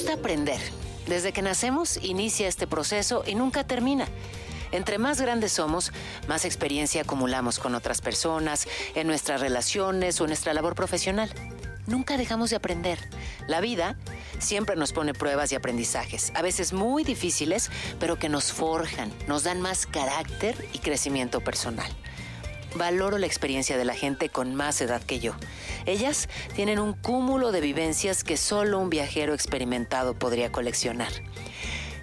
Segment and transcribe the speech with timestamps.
[0.00, 0.60] Gusta aprender.
[1.06, 4.08] Desde que nacemos inicia este proceso y nunca termina.
[4.72, 5.92] Entre más grandes somos,
[6.26, 11.30] más experiencia acumulamos con otras personas, en nuestras relaciones o en nuestra labor profesional.
[11.86, 12.98] Nunca dejamos de aprender.
[13.46, 13.98] La vida
[14.38, 19.42] siempre nos pone pruebas y aprendizajes, a veces muy difíciles, pero que nos forjan, nos
[19.42, 21.92] dan más carácter y crecimiento personal.
[22.74, 25.34] Valoro la experiencia de la gente con más edad que yo.
[25.86, 31.12] Ellas tienen un cúmulo de vivencias que solo un viajero experimentado podría coleccionar.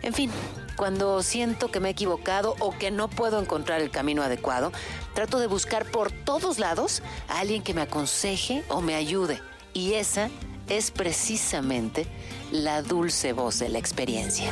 [0.02, 0.32] En fin,
[0.76, 4.72] cuando siento que me he equivocado o que no puedo encontrar el camino adecuado,
[5.14, 9.42] trato de buscar por todos lados a alguien que me aconseje o me ayude.
[9.74, 10.30] Y esa
[10.70, 12.06] es precisamente
[12.52, 14.52] la dulce voz de la experiencia.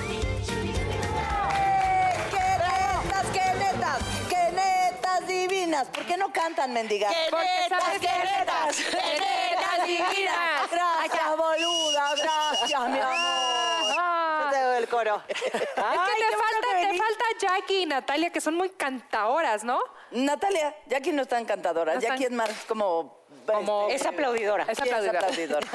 [5.27, 5.87] Divinas!
[5.87, 7.13] ¿Por qué no cantan, mendigas?
[7.13, 8.75] ¡Qué netas, qué netas!
[8.77, 10.71] ¡Qué netas divinas!
[10.71, 13.95] Gracias, boluda, gracias, mi amor.
[14.43, 15.23] Yo te doy el coro.
[15.27, 19.79] Es que te, falta, te falta Jackie y Natalia, que son muy cantadoras, ¿no?
[20.11, 21.99] Natalia, Jackie no es tan cantadora.
[21.99, 23.24] Jackie es más como...
[23.53, 24.65] Como- este, Es aplaudidora.
[24.69, 25.67] Es aplaudidora.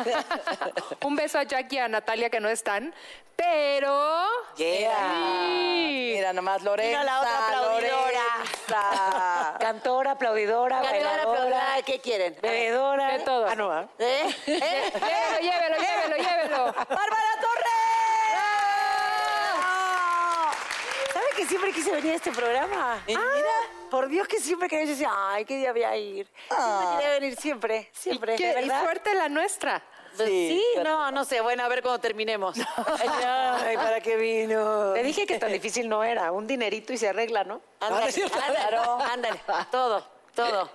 [1.04, 2.92] Un beso a Jackie y a Natalia que no están,
[3.36, 4.26] pero...
[4.56, 4.92] Yeah.
[5.46, 6.12] Sí.
[6.16, 6.90] Mira nomás, Lorenza.
[7.00, 8.22] Mira la otra aplaudidora.
[8.68, 9.56] Lorenza.
[9.60, 12.36] Cantora, aplaudidora, bailadora, aplaudidora, ¿Qué quieren?
[12.42, 13.12] bebedora.
[13.16, 13.46] De todo.
[13.48, 13.88] Ah, no, ¿ah?
[13.98, 14.34] ¿Eh?
[14.46, 14.92] ¿Eh?
[14.92, 16.64] Llévelo, llévelo, llévelo, llévelo.
[16.74, 17.70] ¡Bárbara Torres!
[21.12, 23.02] ¿Sabe que siempre quise venir a este programa?
[23.06, 23.69] Y Ah, mira.
[23.90, 26.28] Por Dios que siempre quería yo decía, ay, qué día voy a ir.
[26.50, 26.56] Ah.
[26.78, 28.36] Siempre quería venir, siempre, siempre.
[28.36, 28.46] ¿Qué?
[28.54, 28.84] ¿de Y verdad?
[28.84, 29.82] suerte la nuestra.
[30.16, 31.40] Pues Sí, sí, no, no sé.
[31.40, 32.56] Bueno, a ver cuando terminemos.
[33.64, 34.92] Ay, ¿para qué vino?
[34.92, 36.32] Te dije que tan difícil no era.
[36.32, 37.60] Un dinerito y se arregla, ¿no?
[37.80, 38.12] Ándale,
[38.46, 38.76] ándale,
[39.12, 39.40] ándale,
[39.70, 40.70] todo, todo.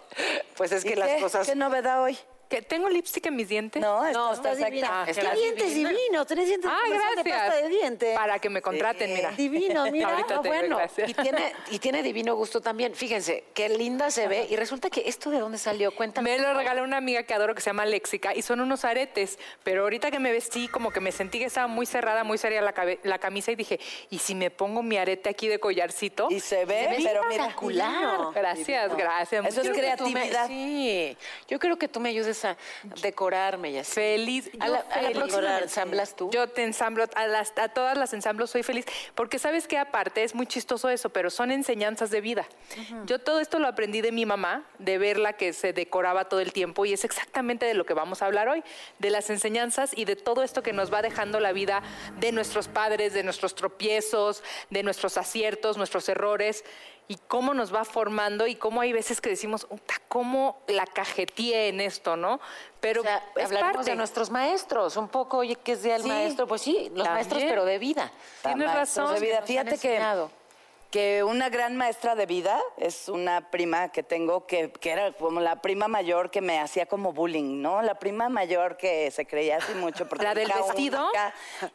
[0.55, 1.21] Pues es ¿Y que las qué?
[1.21, 1.47] cosas...
[1.47, 2.17] ¿Qué novedad hoy?
[2.49, 3.81] ¿Que ¿Tengo lipstick en mis dientes?
[3.81, 5.03] No, No, estás divina.
[5.05, 5.05] perfecta.
[5.05, 6.27] ¿Qué Estás dientes divinos?
[6.27, 7.37] Tenés dientes Ah, de gracias.
[7.49, 8.15] pasta de dientes.
[8.15, 9.31] Para que me contraten, mira.
[9.37, 10.09] Divino, mira.
[10.11, 10.77] Ahorita Ah, te bueno.
[10.77, 11.09] gracias.
[11.09, 12.93] Y tiene, y tiene divino gusto también.
[12.93, 14.47] Fíjense, qué linda se ve.
[14.49, 16.37] Y resulta que esto de dónde salió, cuéntame.
[16.37, 19.39] Me lo regaló una amiga que adoro que se llama Léxica y son unos aretes,
[19.63, 22.61] pero ahorita que me vestí como que me sentí que estaba muy cerrada, muy seria
[22.61, 22.73] la,
[23.03, 23.79] la camisa y dije,
[24.09, 26.27] ¿y si me pongo mi arete aquí de collarcito?
[26.29, 27.43] Y se ve, Se ve pero mira.
[27.43, 27.91] espectacular.
[27.91, 28.31] divino.
[28.33, 29.45] Gracias, gracias.
[29.47, 30.47] Eso es me- creatividad.
[30.47, 31.17] Sí,
[31.47, 32.57] yo creo que tú me ayudes a
[33.01, 33.93] decorarme y así.
[33.93, 34.49] Feliz.
[34.59, 35.17] A la, a la feliz.
[35.17, 36.29] próxima ensamblas tú.
[36.31, 40.23] Yo te ensamblo, a, las, a todas las ensamblo soy feliz, porque sabes que aparte
[40.23, 42.45] es muy chistoso eso, pero son enseñanzas de vida.
[43.05, 46.51] Yo todo esto lo aprendí de mi mamá, de verla que se decoraba todo el
[46.51, 48.63] tiempo y es exactamente de lo que vamos a hablar hoy,
[48.99, 51.83] de las enseñanzas y de todo esto que nos va dejando la vida
[52.19, 56.63] de nuestros padres, de nuestros tropiezos, de nuestros aciertos, nuestros errores
[57.07, 61.67] y cómo nos va formando y cómo hay veces que decimos, "Uta, ¿cómo la cajeteé
[61.69, 62.39] en esto, no?
[62.79, 63.91] Pero O sea, es hablaremos parte.
[63.91, 66.07] de nuestros maestros, un poco, oye, ¿qué es día del Sí.
[66.09, 66.47] maestro?
[66.47, 67.13] Pues sí, los También.
[67.13, 68.11] maestros, pero de vida.
[68.43, 69.13] Tienes razón.
[69.13, 69.41] de vida.
[69.43, 69.99] Fíjate que.
[70.91, 75.41] Que una gran maestra de vida es una prima que tengo que, que era como
[75.41, 77.81] la prima mayor que me hacía como bullying, ¿no?
[77.81, 80.07] La prima mayor que se creía así mucho.
[80.07, 81.09] Porque ¿La del vestido?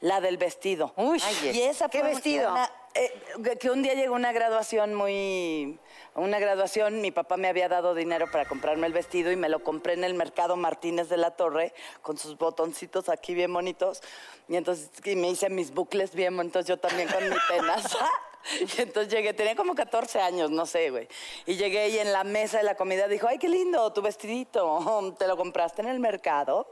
[0.00, 0.92] la del vestido.
[0.96, 1.20] Uy.
[1.52, 2.50] y esa ¿Qué fue vestido?
[2.52, 3.12] una- eh,
[3.60, 5.78] que un día llegó una graduación muy...
[6.16, 9.62] Una graduación, mi papá me había dado dinero para comprarme el vestido y me lo
[9.62, 11.72] compré en el mercado Martínez de la Torre
[12.02, 14.02] con sus botoncitos aquí bien bonitos.
[14.48, 18.08] Y entonces y me hice mis bucles bien bonitos yo también con mi tenaza.
[18.76, 21.08] Y entonces llegué, tenía como 14 años, no sé, güey.
[21.46, 25.14] Y llegué y en la mesa de la comida dijo, ay, qué lindo, tu vestidito,
[25.18, 26.66] ¿te lo compraste en el mercado?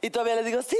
[0.00, 0.76] Y todavía le digo, sí.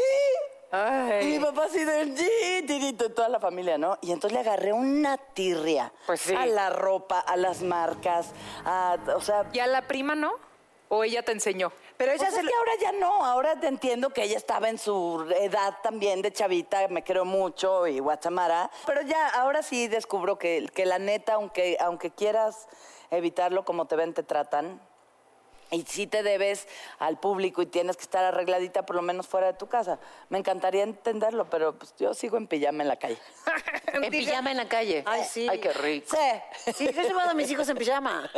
[1.23, 3.99] Y mi papá así de sí, tirito, toda la familia, ¿no?
[4.03, 6.35] Y entonces le agarré una tirria Pues sí.
[6.35, 8.33] a la ropa, a las marcas,
[8.65, 9.49] a, o sea...
[9.53, 10.33] ¿Y a la prima no?
[10.89, 11.73] ¿O ella te enseñó?
[11.97, 14.69] Pero Pues ella es se que ahora ya no, ahora te entiendo que ella estaba
[14.69, 19.89] en su edad también de chavita, me creo mucho y guachamara, pero ya ahora sí
[19.89, 22.69] descubro que, que la neta, aunque, aunque quieras
[23.11, 24.81] evitarlo como te ven, te tratan.
[25.73, 26.69] Y sí te debes
[27.01, 29.99] al público y tienes que estar arregladita por lo menos fuera de tu casa.
[30.29, 33.19] Me encantaría entenderlo, pero pues, yo sigo en pijama en la calle.
[33.93, 35.03] En pijama en la calle.
[35.07, 35.49] Ay, sí.
[35.49, 36.15] Ay, qué rico.
[36.15, 36.73] Sí.
[36.73, 38.31] Sí, yo he llevado a mis hijos en pijama.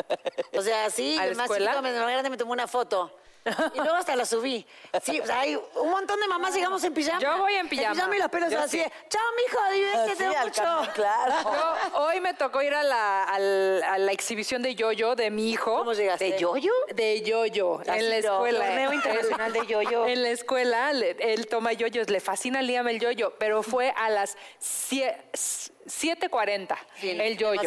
[0.56, 3.12] O sea, sí, ¿A la el más el más grande me tomó una foto.
[3.74, 4.66] Y luego hasta la subí.
[5.02, 7.20] Sí, o sea, hay un montón de mamás llegamos en pijama.
[7.20, 7.88] Yo voy en pijama.
[7.88, 8.78] En pijama y los pelos Yo así.
[8.78, 8.90] sí.
[9.08, 10.92] Chao, mijo, diviértete al mucho.
[10.94, 11.34] claro.
[11.92, 13.38] Yo, hoy me tocó ir a la, a
[13.98, 15.78] la exhibición de yoyo de mi hijo.
[15.78, 16.32] ¿Cómo llegaste?
[16.32, 16.72] ¿De yoyo?
[16.94, 18.64] De yoyo, en la escuela.
[18.66, 20.06] Torneo internacional de yoyo.
[20.06, 24.10] En la escuela, él toma yoyos, le fascina a Liam el yoyo, pero fue a
[24.10, 25.16] las sie-
[25.88, 27.62] 7.40 el yoyo.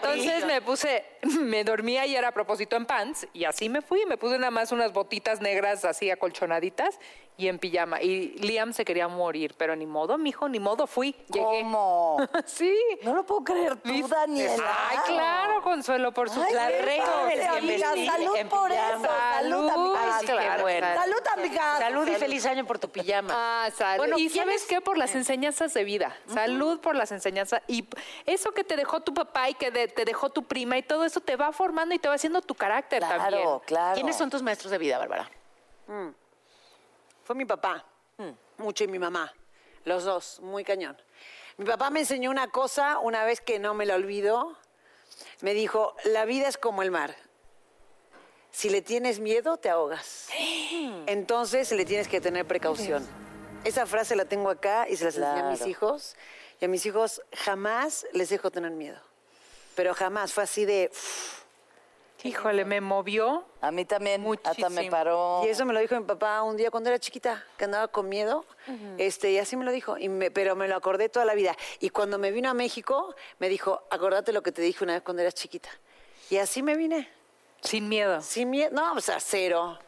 [0.00, 0.20] ti.
[0.20, 1.04] Entonces me puse,
[1.40, 4.50] me dormía y era a propósito en pants, y así me fui, me puse nada
[4.50, 6.98] más unas botitas negras así acolchonaditas
[7.36, 8.00] y en pijama.
[8.00, 11.44] Y Liam se quería morir, pero ni modo, mijo, ni modo, fui, llegué.
[11.62, 12.16] ¿Cómo?
[12.46, 12.76] sí.
[13.02, 14.14] No lo puedo creer tú, ¿Viste?
[14.14, 14.76] Daniela.
[14.88, 16.54] Ay, claro, Consuelo, por supuesto.
[16.54, 17.80] La reina del.
[18.06, 18.88] Salud En por pijama.
[18.90, 19.04] eso.
[19.04, 19.96] Salud, Salud.
[19.96, 20.16] amiga.
[20.18, 20.86] Ay, qué bueno.
[20.94, 21.78] Salud, amiga.
[21.78, 23.28] Salud y feliz año por tu pijama.
[23.32, 23.98] Ah, salud.
[23.98, 24.68] Bueno, y ¿quién sabes es?
[24.68, 24.80] qué?
[24.80, 26.16] Por las enseñanzas de vida.
[26.32, 27.62] Salud por las enseñanzas.
[27.66, 27.88] Y
[28.26, 31.04] eso que te dejó tu papá y que de- te dejó tu prima y todo
[31.04, 33.28] eso te va formando y te va haciendo tu carácter también.
[33.42, 33.94] Claro, claro.
[33.94, 35.28] ¿Quiénes son tus maestros de vida, Bárbara?
[37.24, 37.84] Fue mi papá,
[38.58, 39.32] mucho, y mi mamá.
[39.84, 40.96] Los dos, muy cañón.
[41.56, 44.56] Mi papá me enseñó una cosa una vez que no me la olvido.
[45.40, 47.14] Me dijo, la vida es como el mar.
[48.50, 50.28] Si le tienes miedo, te ahogas.
[51.06, 53.06] Entonces le tienes que tener precaución.
[53.64, 55.70] Esa frase la tengo acá y se las enseñé a mis Claro.
[55.70, 56.16] hijos.
[56.60, 58.98] Y a mis hijos jamás les dejo tener miedo.
[59.74, 60.90] Pero jamás, fue así de...
[62.24, 63.44] Híjole, me movió.
[63.60, 64.90] A mí también, hasta me Muchísimo.
[64.90, 65.42] paró.
[65.44, 68.08] Y eso me lo dijo mi papá un día cuando era chiquita, que andaba con
[68.08, 68.44] miedo.
[68.98, 71.54] este, y así me lo dijo, y me- pero me lo acordé toda la vida.
[71.80, 75.02] Y cuando me vino a México, me dijo, acordate lo que te dije una vez
[75.02, 75.68] cuando eras chiquita.
[76.30, 77.08] Y así me vine,
[77.60, 78.22] Sin miedo.
[78.22, 78.70] sin miedo.
[78.72, 79.78] No, o sea, cero.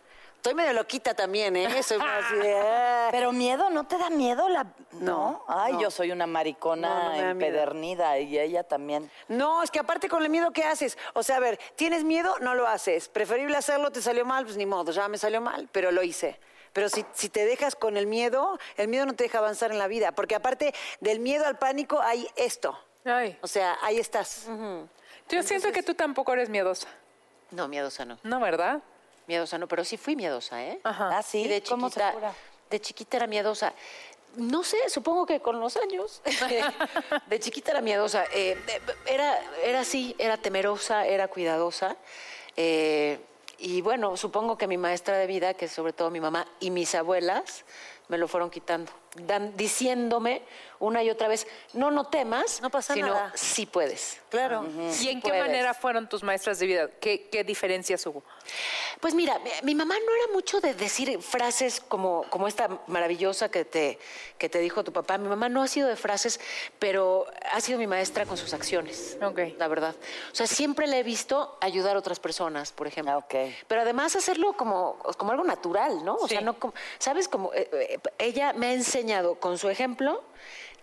[0.47, 1.83] Estoy medio loquita también, ¿eh?
[1.83, 3.09] Soy más así de, "Ah".
[3.11, 4.65] Pero miedo, ¿no te da miedo la...?
[4.93, 5.81] No, Ay, no.
[5.81, 9.11] yo soy una maricona No, empedernida y ella también.
[9.27, 10.97] No, es que aparte con el miedo, ¿qué haces?
[11.15, 12.33] O sea, a ver, ¿tienes miedo?
[12.39, 13.09] No lo haces.
[13.09, 16.39] Preferible hacerlo, te salió mal, pues ni modo, ya me salió mal, pero lo hice.
[16.73, 19.81] Pero si, si te dejas con el miedo, el miedo no te deja avanzar en
[19.81, 22.79] la vida, porque aparte del miedo al pánico hay esto.
[23.05, 23.37] Ay.
[23.43, 24.47] O sea, ahí estás.
[25.29, 26.87] Yo siento que tú tampoco eres miedosa.
[27.51, 28.21] No, miedosa no.
[28.23, 28.81] No, ¿verdad?
[29.26, 30.78] Miedosa no, pero sí fui miedosa, ¿eh?
[30.84, 31.19] Ajá.
[31.19, 32.34] Ah, sí, Y de ¿cómo se chiquita, cura?
[32.70, 33.73] de chiquita era miedosa.
[34.37, 36.20] No sé, supongo que con los años.
[37.26, 38.25] de chiquita era miedosa.
[38.32, 41.97] Eh, eh, era, era así, era temerosa, era cuidadosa.
[42.56, 43.18] Eh,
[43.59, 46.71] y bueno, supongo que mi maestra de vida, que es sobre todo mi mamá y
[46.71, 47.64] mis abuelas,
[48.09, 48.92] me lo fueron quitando,
[49.23, 50.42] dan- diciéndome
[50.78, 53.32] una y otra vez, no, no temas, No pasa sino nada.
[53.35, 54.20] sí puedes.
[54.28, 54.66] Claro.
[55.00, 55.42] ¿Y en qué puedes.
[55.46, 56.90] manera fueron tus maestras de vida?
[57.00, 58.23] ¿Qué, qué diferencias hubo?
[59.00, 63.49] Pues mira, mi, mi mamá no era mucho de decir frases como, como esta maravillosa
[63.50, 63.99] que te,
[64.37, 65.16] que te dijo tu papá.
[65.16, 66.38] Mi mamá no ha sido de frases,
[66.78, 69.16] pero ha sido mi maestra con sus acciones.
[69.23, 69.38] Ok.
[69.56, 69.94] La verdad.
[70.30, 73.14] O sea, siempre le he visto ayudar a otras personas, por ejemplo.
[73.14, 73.35] Ah, ok.
[73.66, 76.16] Pero además hacerlo como, como algo natural, ¿no?
[76.16, 76.44] O sea, Sí.
[76.44, 77.28] no como, ¿sabes?
[77.28, 79.06] Como eh, eh, ella me ha enseñado
[79.39, 80.23] con su ejemplo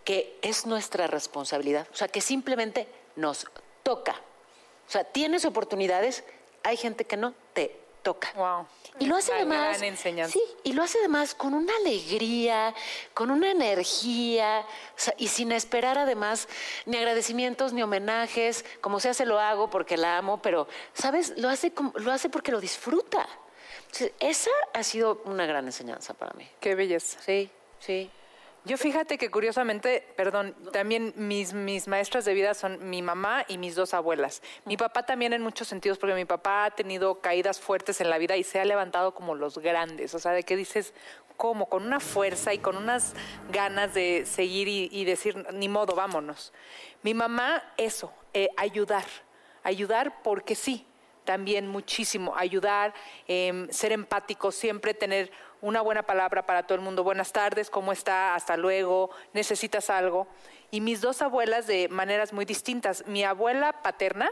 [0.04, 1.88] que es nuestra responsabilidad.
[1.92, 3.48] O sea, que simplemente nos
[3.84, 4.16] toca.
[4.88, 6.24] O sea, tienes oportunidades,
[6.64, 8.32] hay gente que no te toca.
[8.36, 8.68] Wow.
[9.00, 9.78] Y lo hace Una además.
[9.78, 10.34] gran enseñanza.
[10.34, 12.76] Sí, y lo hace además con una alegría,
[13.14, 14.66] con una energía,
[14.96, 16.48] o sea, y sin esperar además
[16.86, 18.66] ni agradecimientos ni homenajes.
[18.82, 21.34] Como sea, se lo hago porque la amo, pero, ¿sabes?
[21.38, 23.28] Lo hace, lo hace porque lo disfruta.
[23.86, 26.48] Entonces, esa ha sido una gran enseñanza para mí.
[26.60, 27.20] Qué belleza.
[27.22, 27.50] Sí,
[27.86, 28.10] sí.
[28.66, 33.58] Yo fíjate que curiosamente, perdón, también mis, mis maestras de vida son mi mamá y
[33.58, 34.42] mis dos abuelas.
[34.64, 38.18] Mi papá también en muchos sentidos, porque mi papá ha tenido caídas fuertes en la
[38.18, 40.16] vida y se ha levantado como los grandes.
[40.16, 40.94] O sea, de que dices,
[41.36, 41.68] ¿cómo?
[41.68, 43.16] Con una fuerza y con unas
[43.52, 46.54] ganas de seguir y, decir, ni modo, vámonos.
[47.02, 49.04] Mi mamá, eso, eh, ayudar.
[49.64, 50.86] Ayudar porque sí,
[51.26, 52.34] también muchísimo.
[52.38, 52.94] Ayudar,
[53.28, 55.32] em, ser empático, siempre tener
[55.64, 57.06] una buena palabra para todo el mundo.
[57.06, 58.36] Buenas tardes, ¿cómo está?
[58.36, 60.28] Hasta luego, necesitas algo.
[60.72, 63.08] Y mis dos abuelas de maneras muy distintas.
[63.08, 64.30] Mi abuela paterna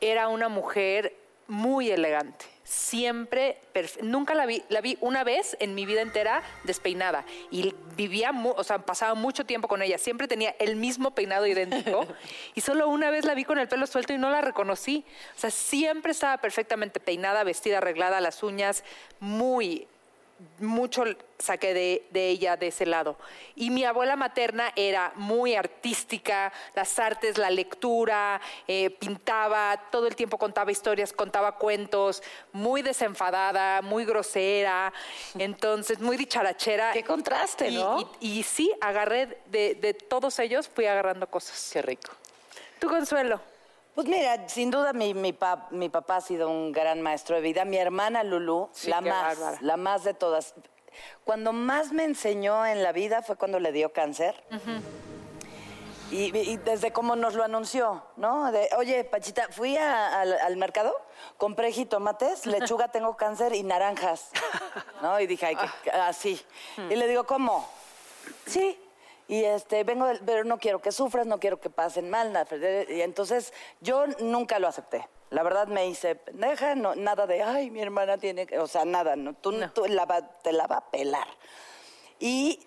[0.00, 1.14] era una mujer
[1.46, 2.44] muy elegante.
[2.64, 3.60] Siempre,
[4.02, 8.64] nunca la vi, la vi una vez en mi vida entera despeinada y vivía, o
[8.64, 9.96] sea, pasaba mucho tiempo con ella.
[9.96, 12.04] Siempre tenía el mismo peinado idéntico
[12.56, 15.04] y solo una vez la vi con el pelo suelto y no la reconocí.
[15.36, 18.82] O sea, siempre estaba perfectamente peinada, vestida, arreglada, las uñas,
[19.20, 19.86] muy
[20.58, 21.04] mucho
[21.38, 23.16] saqué de, de ella de ese lado.
[23.54, 30.16] Y mi abuela materna era muy artística, las artes, la lectura, eh, pintaba, todo el
[30.16, 34.92] tiempo contaba historias, contaba cuentos, muy desenfadada, muy grosera,
[35.38, 36.92] entonces muy dicharachera.
[36.92, 38.10] Qué contraste, Y- ¿no?
[38.20, 41.70] Y, y sí, agarré de, de todos ellos, fui agarrando cosas.
[41.72, 42.12] Qué rico.
[42.78, 43.40] Tu Consuelo.
[43.96, 47.42] Pues mira, sin duda mi, mi, pa- mi papá ha sido un gran maestro de
[47.42, 47.64] vida.
[47.64, 49.58] Mi hermana Lulú, Sí, la más, bárbara.
[49.62, 50.54] la más de todas.
[51.24, 54.34] Cuando más me enseñó en la vida fue cuando le dio cáncer.
[56.10, 58.52] y, y desde cómo nos lo anunció, ¿no?
[58.52, 60.94] De, oye, Pachita, fui a- al, al mercado,
[61.38, 64.28] compré jitomates, lechuga, tengo cáncer y naranjas,
[65.02, 65.18] ¿no?
[65.20, 66.40] Y dije, ay, que- así.
[66.90, 67.66] Y le digo, ¿cómo?
[68.46, 68.78] Sí.
[69.28, 72.32] Y este, vengo, del- pero no quiero que sufras, no quiero que pasen mal.
[72.32, 72.46] nada.
[72.88, 75.08] Y entonces yo nunca lo acepté.
[75.30, 78.84] La verdad me hice pendeja, no, nada de, ay, mi hermana tiene que, o sea,
[78.84, 81.26] nada, no, tú, tú la va- te la va a pelar.
[82.20, 82.64] Y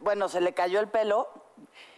[0.00, 1.28] bueno, se le cayó el pelo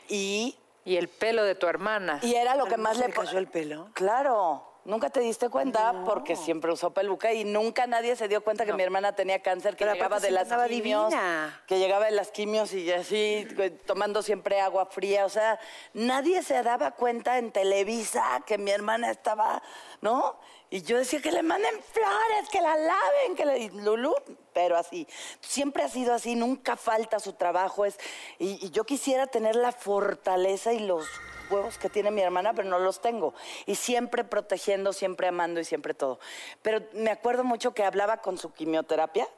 [0.08, 0.56] y,
[0.86, 2.20] Y el pelo de tu hermana.
[2.22, 3.90] y era lo que más ¿Se le le cayó el pelo?
[3.92, 8.64] Claro, nunca te diste cuenta porque siempre usó peluca y nunca nadie se dio cuenta
[8.64, 11.62] que mi hermana tenía cáncer, que Pero llegaba de las quimios, divina.
[11.66, 13.46] que llegaba de las quimios y así
[13.84, 15.58] tomando siempre agua fría, o sea,
[15.92, 19.62] nadie se daba cuenta en Televisa que mi hermana estaba,
[20.00, 20.38] ¿no?
[20.70, 24.14] Y yo decía que le manden flores, que la laven, que le Lulú,
[24.52, 25.06] pero así.
[25.40, 27.84] Siempre ha sido así, nunca falta su trabajo.
[27.84, 27.96] Es,
[28.38, 31.06] y, y yo quisiera tener la fortaleza y los
[31.50, 33.34] huevos que tiene mi hermana, pero no los tengo.
[33.66, 36.18] Y siempre protegiendo, siempre amando y siempre todo.
[36.62, 39.28] Pero me acuerdo mucho que hablaba con su quimioterapia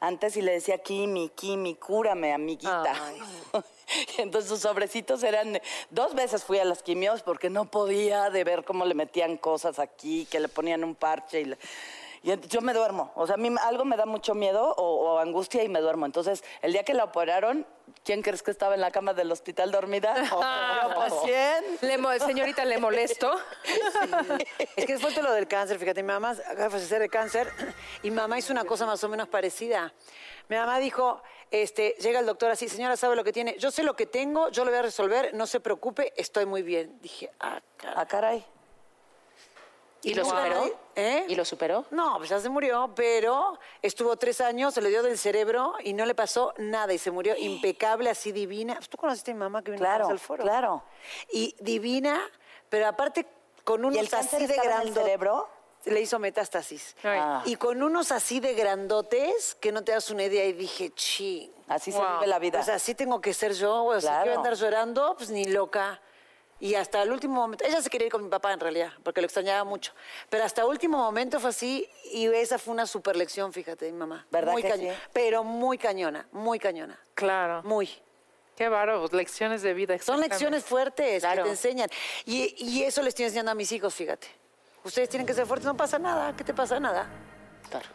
[0.00, 2.94] antes y le decía, Kimi, Kimi, cúrame, amiguita.
[4.16, 8.42] Y Entonces sus sobrecitos eran, dos veces fui a las quimios porque no podía de
[8.44, 11.58] ver cómo le metían cosas aquí, que le ponían un parche y, le-
[12.22, 13.12] y yo me duermo.
[13.14, 14.82] O sea, a mí algo me da mucho miedo o,
[15.14, 16.06] o angustia y me duermo.
[16.06, 17.66] Entonces, el día que la operaron,
[18.04, 20.14] ¿quién crees que estaba en la cama del hospital dormida?
[20.30, 21.64] Yo, pues, ¿quién?
[21.80, 23.34] Le mo- señorita, ¿le molesto?
[24.76, 27.50] Es que es fuerte lo del cáncer, fíjate, mi mamá acaba de fallecer de cáncer
[28.02, 29.92] y mi mamá hizo una cosa más o menos parecida.
[30.48, 33.56] Mi mamá dijo, este, llega el doctor así, señora, ¿sabe lo que tiene?
[33.58, 36.62] Yo sé lo que tengo, yo lo voy a resolver, no se preocupe, estoy muy
[36.62, 36.98] bien.
[37.00, 37.94] Dije, ah, caray.
[37.96, 38.44] Ah, caray.
[40.04, 40.70] ¿Y lo superó?
[40.94, 41.24] ¿eh?
[41.28, 41.84] ¿Y lo superó?
[41.90, 45.92] No, pues ya se murió, pero estuvo tres años, se le dio del cerebro y
[45.94, 48.78] no le pasó nada y se murió impecable, así divina.
[48.88, 50.42] Tú conociste a mi mamá que vino Claro, al foro.
[50.44, 50.82] claro.
[51.32, 52.20] Y divina,
[52.68, 53.26] pero aparte
[53.64, 55.02] con unos ¿Y el cáncer así de estaba en el grandotes.
[55.04, 55.48] cerebro?
[55.86, 56.96] Le hizo metástasis.
[57.02, 57.18] Ay.
[57.22, 57.42] Ah.
[57.44, 61.50] Y con unos así de grandotes que no te das una idea y dije, ching.
[61.68, 62.14] Así se Wow.
[62.16, 62.58] vive la vida.
[62.58, 64.22] Pues así tengo que ser yo, o sea, Claro.
[64.24, 66.00] que voy a andar llorando, pues ni loca.
[66.60, 69.20] Y hasta el último momento, ella se quería ir con mi papá en realidad, porque
[69.20, 69.92] lo extrañaba mucho.
[70.30, 73.98] Pero hasta el último momento fue así y esa fue una super lección, fíjate, mi
[73.98, 74.26] mamá.
[74.30, 74.94] ¿Verdad muy que cañona.
[74.94, 75.00] sí?
[75.12, 76.98] Pero muy cañona, muy cañona.
[77.14, 77.62] Claro.
[77.64, 77.90] Muy.
[78.56, 79.98] Qué bárbaro, lecciones de vida.
[79.98, 81.42] Son lecciones fuertes Claro.
[81.42, 81.88] que te enseñan.
[82.24, 84.28] Y, y eso le estoy enseñando a mis hijos, fíjate.
[84.84, 86.34] Ustedes tienen que ser fuertes, no pasa nada.
[86.36, 86.78] ¿Qué te pasa?
[86.78, 87.08] Nada.
[87.68, 87.88] Claro.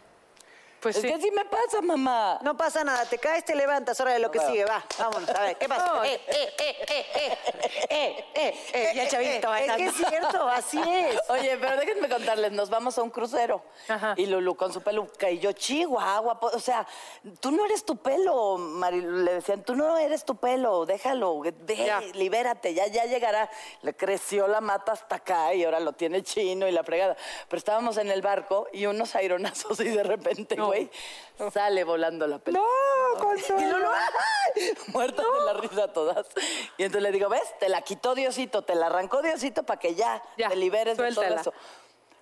[0.80, 1.08] Pues Es sí.
[1.08, 2.38] que sí me pasa, mamá.
[2.42, 5.40] No pasa nada, te caes, te levantas, ahora de lo que sigue, va, vámonos, a
[5.42, 5.86] ver, ¿qué pasa?
[5.86, 6.04] No.
[6.04, 7.38] Eh, eh, eh, eh, eh,
[7.90, 11.20] eh, eh, eh, y el chavito eh, Es que es cierto, así es.
[11.28, 13.62] Oye, pero déjenme contarles, nos vamos a un crucero.
[13.88, 14.14] Ajá.
[14.16, 16.38] Y Lulu con su peluca y yo, chihuahua.
[16.40, 16.86] O sea,
[17.40, 19.18] tú no eres tu pelo, Marilu.
[19.24, 22.00] Le decían, tú no eres tu pelo, déjalo, ve, Ya.
[22.14, 23.50] libérate, ya, ya llegará.
[23.82, 27.16] Le creció la mata hasta acá y ahora lo tiene chino y la fregada.
[27.48, 30.90] Pero estábamos en el barco y unos aironazos y de repente, güey,
[31.52, 32.62] sale volando la peluca.
[32.62, 34.72] No, Y Lulu, ¡ay!
[34.88, 36.26] muertas de la risa todas.
[36.78, 37.58] Y entonces le digo, ¿ves?
[37.58, 41.12] Te la quitó Diosito, te la arrancó Diosito para que ya, Ya, te liberes de
[41.12, 41.52] todo eso.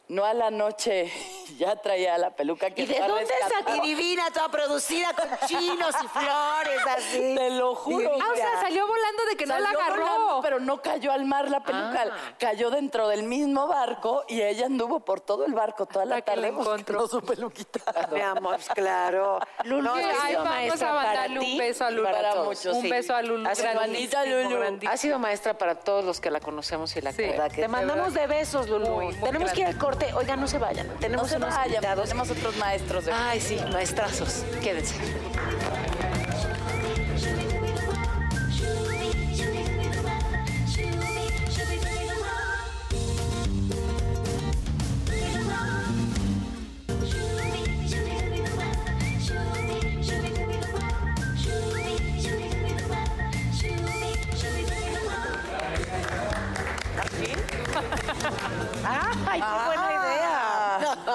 [0.08, 1.12] No a la noche
[1.56, 3.74] ya traía la peluca que ¿Y de dónde rescatar.
[3.76, 7.34] esa divina, toda producida con chinos y flores así?
[7.36, 8.10] Te lo juro.
[8.20, 10.02] Ah, o sea, salió volando de que no la Salió agarró.
[10.04, 12.04] volando, pero no cayó al mar la peluca.
[12.10, 12.34] Ah.
[12.38, 16.34] Cayó dentro del mismo barco y ella anduvo por todo el barco toda la Hasta
[16.34, 17.08] que la tarde encontró.
[17.08, 17.80] su peluquita.
[18.12, 19.38] Mi amor, claro.
[19.64, 21.90] Lulu, No, ¿qué ha Ay, sido vamos maestra a para mandarle ti un beso a
[21.90, 22.08] y Lulu.
[22.10, 22.90] para muchos, un sí.
[22.90, 23.48] beso a Lulu.
[23.48, 24.60] A su hermanita grandísimo, Lulu.
[24.60, 24.92] grandísimo.
[24.92, 27.18] Ha sido maestra para todos los que la conocemos y la Sí.
[27.18, 27.48] queremos.
[27.52, 28.86] que Te mandamos de besos, Lulu.
[28.88, 30.12] Muy, muy Tenemos que ir al corte.
[30.14, 30.88] Oigan, no se vayan.
[30.88, 32.08] No Tenemos se vayan, invitados.
[32.08, 33.04] tenemos otros maestros.
[33.06, 33.12] De...
[33.12, 34.44] Ay, sí, maestrazos.
[34.62, 34.94] Quédense.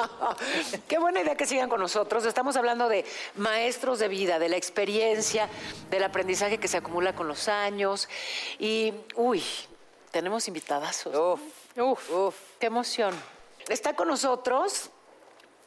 [0.88, 2.26] qué buena idea que sigan con nosotros.
[2.26, 3.06] Estamos hablando de
[3.36, 5.50] maestros de vida, de la experiencia,
[5.90, 8.10] del aprendizaje que se acumula con los años.
[8.60, 9.44] Y, uy,
[10.12, 11.16] tenemos invitadazos.
[11.16, 11.42] Uf.
[11.76, 13.14] Uf, qué emoción.
[13.68, 14.92] Está con nosotros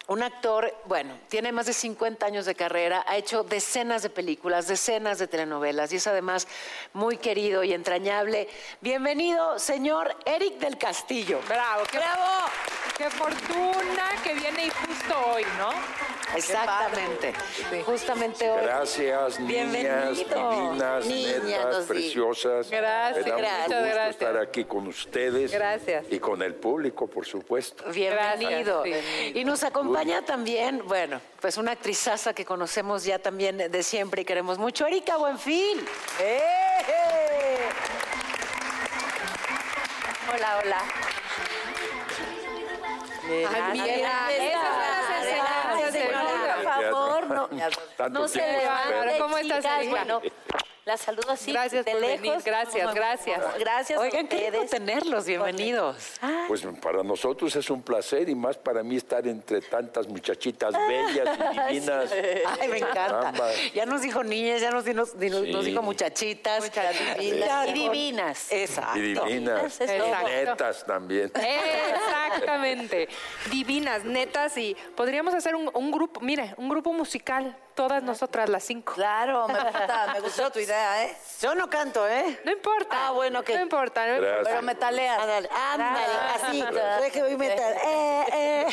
[0.09, 4.69] un actor, bueno, tiene más de 50 años de carrera, ha hecho decenas de películas,
[4.69, 6.47] decenas de telenovelas y es además
[6.93, 8.49] muy querido y entrañable.
[8.81, 11.41] Bienvenido, señor Eric del Castillo.
[11.49, 12.45] Bravo, qué, ¡Bravo!
[12.97, 15.71] qué fortuna que viene y justo hoy, ¿no?
[16.37, 17.33] Exactamente.
[17.85, 18.63] Justamente hoy.
[18.63, 20.51] Gracias, niñas Bienvenido.
[20.51, 21.89] divinas, Niñas, netas, sí.
[21.89, 22.71] preciosas.
[22.71, 24.11] Gracias, Me da gracias, mucho gusto gracias.
[24.11, 25.53] estar aquí con ustedes.
[25.53, 26.05] Gracias.
[26.11, 27.85] Y con el público, por supuesto.
[27.93, 28.83] Bienvenido.
[28.83, 29.33] Gracias, sí.
[29.37, 29.96] Y nos acompaña
[30.27, 35.17] también, bueno, pues una actrizaza que conocemos ya también de siempre y queremos mucho, Erika
[35.17, 35.87] Buenfil.
[36.21, 36.47] ¡Eh!
[40.35, 40.83] Hola, hola.
[43.29, 44.77] Ay, mira, esas
[46.53, 47.49] por favor, no.
[48.11, 48.83] No se tiempo le va.
[48.83, 49.19] espero.
[49.19, 49.91] ¿Cómo estás, Chicas, Erika?
[49.91, 50.21] Bueno,
[50.87, 52.21] la saludo así Gracias de por lejos.
[52.23, 53.59] venir, gracias, gracias.
[53.59, 56.13] Gracias Oigan, a qué lindo tenerlos, bienvenidos.
[56.47, 61.29] Pues para nosotros es un placer y más para mí estar entre tantas muchachitas bellas
[61.37, 62.13] y divinas.
[62.61, 63.33] Ay, me encanta.
[63.75, 66.71] Ya nos dijo niñas, ya nos, dijo muchachitas.
[67.19, 67.49] divinas.
[67.49, 68.53] Ya Y divinas.
[68.53, 68.97] Exacto.
[68.97, 69.81] Y divinas.
[69.81, 69.87] Y
[70.31, 71.33] netas también.
[71.35, 73.09] Exactamente.
[73.51, 78.65] Divinas, netas y podríamos hacer un, un grupo, mire, un grupo musical, todas nosotras las
[78.65, 78.95] cinco.
[78.95, 81.17] Claro, me gusta, me gusta tu idea, ¿eh?
[81.41, 82.41] Yo no canto, ¿eh?
[82.45, 83.07] No importa.
[83.07, 83.51] Ah, bueno, ok.
[83.51, 84.07] No importa.
[84.07, 84.33] no importa.
[84.35, 84.49] Gracias.
[84.49, 85.19] Pero metaleas.
[85.21, 87.37] Ándale, ándale, así.
[87.37, 87.75] Metal.
[87.85, 88.67] Eh, eh.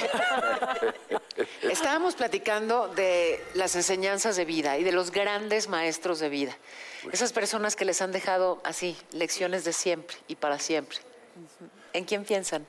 [1.70, 6.58] Estábamos platicando de las enseñanzas de vida y de los grandes maestros de vida.
[7.12, 11.00] Esas personas que les han dejado así lecciones de siempre y para siempre.
[11.92, 12.66] ¿En quién piensan?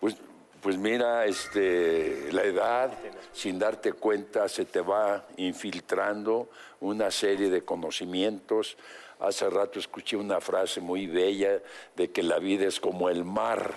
[0.00, 0.14] Pues,
[0.62, 2.92] pues mira, este, la edad,
[3.32, 6.48] sin darte cuenta, se te va infiltrando
[6.80, 8.76] una serie de conocimientos.
[9.20, 11.60] Hace rato escuché una frase muy bella
[11.94, 13.74] de que la vida es como el mar.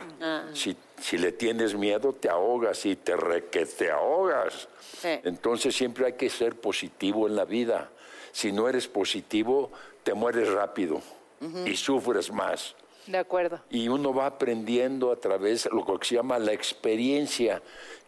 [0.53, 4.67] Si, si le tienes miedo, te ahogas y te re, que te ahogas.
[5.01, 5.19] Sí.
[5.23, 7.89] Entonces siempre hay que ser positivo en la vida.
[8.31, 9.71] Si no eres positivo,
[10.03, 11.01] te mueres rápido
[11.65, 12.75] y sufres más.
[13.07, 13.59] De acuerdo.
[13.69, 17.61] Y uno va aprendiendo a través de lo que se llama la experiencia,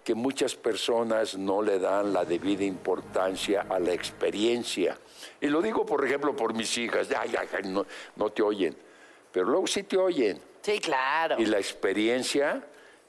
[0.03, 4.97] que muchas personas no le dan la debida importancia a la experiencia.
[5.41, 8.75] Y lo digo, por ejemplo, por mis hijas, ya, ya, no, no te oyen,
[9.31, 10.39] pero luego sí te oyen.
[10.61, 11.35] Sí, claro.
[11.39, 12.63] Y la experiencia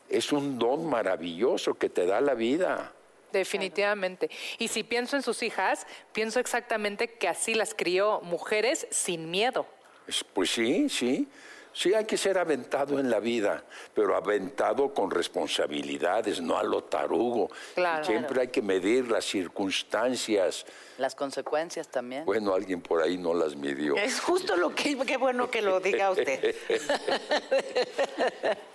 [0.08, 2.92] es un don maravilloso que te da la vida.
[3.32, 4.30] Definitivamente.
[4.58, 9.66] Y si pienso en sus hijas, pienso exactamente que así las crió mujeres sin miedo.
[10.06, 11.28] Es- Pues sí, sí.
[11.76, 13.62] Sí hay que ser aventado en la vida,
[13.92, 17.50] pero aventado con responsabilidades, no a lo tarugo.
[17.74, 18.02] Claro.
[18.02, 20.64] Siempre hay que medir las circunstancias.
[20.98, 22.24] Las consecuencias también.
[22.24, 23.96] Bueno, alguien por ahí no las midió.
[23.96, 26.54] Es justo lo que, qué bueno que lo diga usted.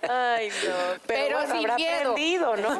[0.08, 0.74] Ay, no.
[1.06, 2.10] Pero, sin habrá miedo.
[2.12, 2.78] aprendido, ¿no?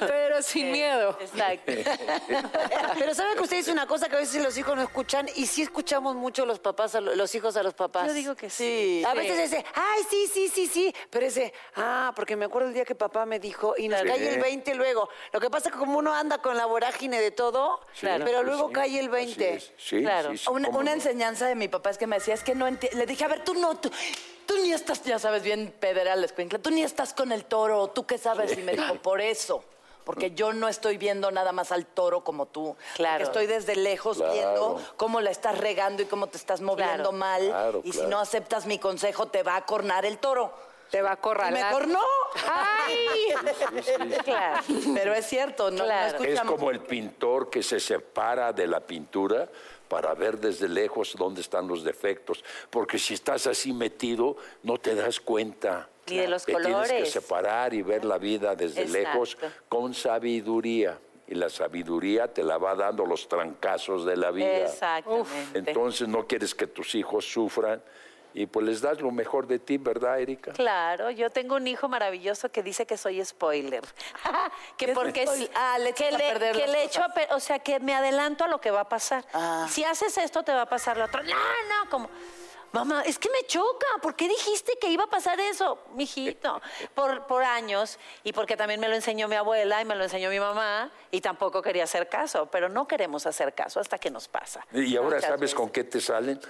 [0.00, 1.16] Pero sin miedo.
[1.20, 1.72] Exacto.
[2.98, 5.28] Pero ¿saben que usted dice una cosa que a veces los hijos no escuchan?
[5.36, 8.06] Y sí escuchamos mucho los papás, a lo- los hijos a los papás.
[8.06, 9.02] Yo digo que sí.
[9.06, 10.94] A veces ese, ay, sí, sí, sí, sí.
[11.10, 14.06] Pero ese, ah, porque me acuerdo el día que papá me dijo, y nos Sí.
[14.06, 15.08] cae el 20 luego.
[15.32, 18.40] Lo que pasa es que como uno anda con la vorágine de todo, Sí, pero
[18.40, 18.74] sí, luego sí.
[18.74, 19.54] cae el Así 20.
[19.54, 19.72] es.
[19.76, 20.30] Sí, Claro.
[20.32, 20.90] sí, sí, una una no.
[20.92, 22.98] enseñanza de mi papá es que me decía, es que no entiendo.
[22.98, 23.90] Le dije, a ver, tú no, tú,
[24.46, 28.06] tú ni estás, ya sabes, bien pederal, escuincla, tú ni estás con el toro, ¿tú
[28.06, 28.56] qué sabes?
[28.56, 29.64] Y me dijo, por eso.
[30.04, 32.74] Porque yo no estoy viendo nada más al toro como tú.
[32.96, 33.22] Claro.
[33.22, 34.32] Estoy desde lejos Claro.
[34.32, 37.12] viendo cómo la estás regando y cómo te estás moviendo Claro.
[37.12, 37.46] mal.
[37.46, 40.52] Claro, y si no aceptas mi consejo, te va a cornar el toro.
[40.90, 41.52] Te va a Y corralar.
[41.64, 42.00] mejor no.
[42.48, 43.34] ¡Ay!
[44.24, 44.62] Claro.
[44.94, 46.24] Pero es cierto, no, no Claro.
[46.24, 49.48] Es como el pintor que se separa de la pintura
[49.88, 54.94] para ver desde lejos dónde están los defectos, porque si estás así metido no te
[54.94, 55.88] das cuenta.
[56.08, 57.10] Ni de los que Tienes que colores.
[57.10, 58.98] separar y ver la vida desde Exacto.
[58.98, 60.98] lejos con sabiduría.
[61.28, 64.64] Y la sabiduría te la va dando los trancazos de la vida.
[64.64, 65.70] Exactamente.
[65.70, 67.80] Entonces no quieres que tus hijos sufran
[68.34, 70.52] y pues les das lo mejor de ti, ¿verdad, Erika?
[70.52, 73.82] Claro, yo tengo un hijo maravilloso que dice que soy spoiler.
[74.76, 75.50] que ¿Qué es porque es- spoiler?
[75.54, 78.44] Ah, le que a le, perder que le echo a o sea, que me adelanto
[78.44, 79.24] a lo que va a pasar.
[79.32, 79.66] Ah.
[79.68, 81.22] Si haces esto te va a pasar lo otro.
[81.22, 82.08] No, no, como
[82.72, 83.86] Mamá, es que me choca.
[84.00, 86.62] ¿Por qué dijiste que iba a pasar eso, mijito?
[86.94, 90.30] Por, por años y porque también me lo enseñó mi abuela y me lo enseñó
[90.30, 94.28] mi mamá y tampoco quería hacer caso, pero no queremos hacer caso hasta que nos
[94.28, 94.64] pasa.
[94.72, 95.54] Y ahora Muchas sabes veces.
[95.56, 96.40] con qué te salen.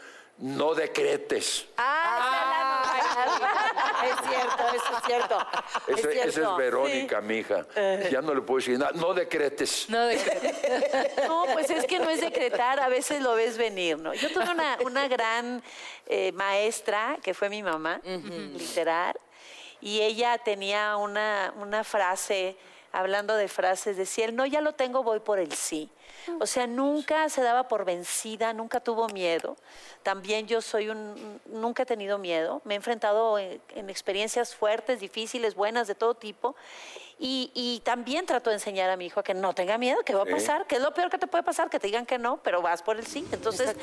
[0.41, 1.67] No decretes.
[1.77, 2.95] Ah,
[4.05, 5.39] es cierto, eso es cierto.
[5.87, 6.57] Ese- es esa es cierto.
[6.57, 7.67] Verónica, mi hija.
[8.11, 8.93] Ya no le puedo decir nada.
[8.95, 9.87] No decretes.
[9.91, 14.15] No, de- No, pues es que no es decretar, a veces lo ves venir, ¿no?
[14.15, 15.63] Yo tuve una, una gran
[16.07, 19.15] eh, maestra, que fue mi mamá, literal,
[19.83, 22.57] y ella tenía una, una frase,
[22.93, 25.91] hablando de frases, decía, el no ya lo tengo, voy por el sí.
[26.41, 29.57] O sea, nunca se daba por vencida, nunca tuvo miedo.
[30.03, 32.63] También yo soy un, nunca he tenido miedo.
[32.65, 36.55] Me he enfrentado en, en experiencias fuertes, difíciles, buenas, de todo tipo.
[37.19, 40.15] Y, y también trato de enseñar a mi hijo a que no tenga miedo, que
[40.15, 40.31] va Sí.
[40.31, 42.39] a pasar, que es lo peor que te puede pasar, que te digan que no,
[42.43, 43.27] pero vas por el sí.
[43.33, 43.75] Entonces,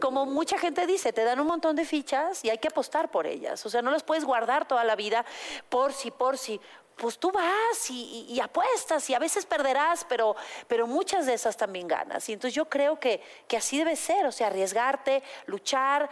[0.00, 3.26] como mucha gente dice, te dan un montón de fichas y hay que apostar por
[3.26, 3.64] ellas.
[3.66, 5.24] O sea, no las puedes guardar toda la vida
[5.68, 6.60] por si, por si.
[7.00, 10.36] Pues tú vas y, y- y apuestas y a veces perderás, pero,
[10.68, 12.28] pero muchas de esas también ganas.
[12.28, 16.10] Y entonces yo creo que, que así debe ser, o sea, arriesgarte, luchar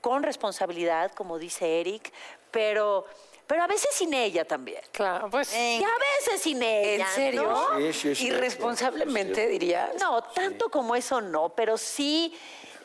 [0.00, 2.12] con responsabilidad, como dice Eric,
[2.50, 3.06] pero,
[3.46, 4.82] pero a veces sin ella también.
[4.90, 5.54] claro, pues.
[5.54, 7.06] Y a veces sin ella.
[7.06, 7.44] ¿En serio?
[7.44, 7.78] ¿no?
[7.78, 8.36] Sí, sí, cierto.
[8.38, 9.90] Irresponsablemente, dirías.
[10.00, 12.36] No, tanto como eso no, pero sí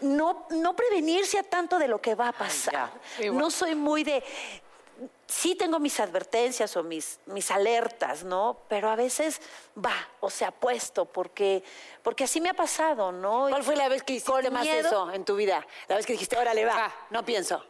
[0.02, 2.92] no, no prevenirse a tanto de lo que va a pasar.
[3.34, 4.24] No soy muy de.
[5.30, 8.58] Sí tengo mis advertencias o mis, mis alertas, ¿no?
[8.68, 9.40] Pero a veces
[9.78, 11.64] va, o sea, apuesto, porque,
[12.02, 13.46] porque así me ha pasado, ¿no?
[13.48, 14.88] ¿Cuál fue la vez que hiciste más miedo.
[14.88, 15.64] eso en tu vida?
[15.88, 16.92] La vez que dijiste, órale, va, Ah.
[17.12, 17.64] no pienso.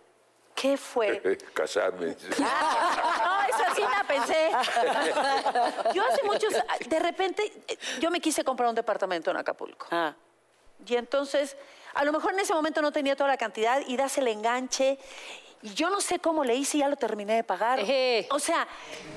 [0.55, 1.37] ¿Qué fue?
[1.53, 2.15] Casarme.
[2.37, 4.51] No, esa sí la pensé.
[5.93, 6.53] Yo hace muchos,
[6.87, 7.51] de repente,
[7.99, 9.85] yo me quise comprar un departamento en Acapulco.
[9.91, 10.15] Ah.
[10.85, 11.57] Y entonces,
[11.93, 14.97] a lo mejor en ese momento no tenía toda la cantidad y das el enganche.
[15.61, 17.79] Y yo no sé cómo le hice y ya lo terminé de pagar.
[18.31, 18.67] O sea,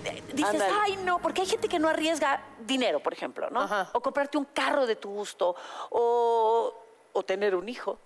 [0.04, 3.62] eh, dices, ay, no, porque hay gente que no arriesga dinero, por ejemplo, ¿no?
[3.62, 3.90] Ajá.
[3.92, 5.54] O comprarte un carro de tu gusto,
[5.90, 6.74] o,
[7.12, 7.98] o tener un hijo.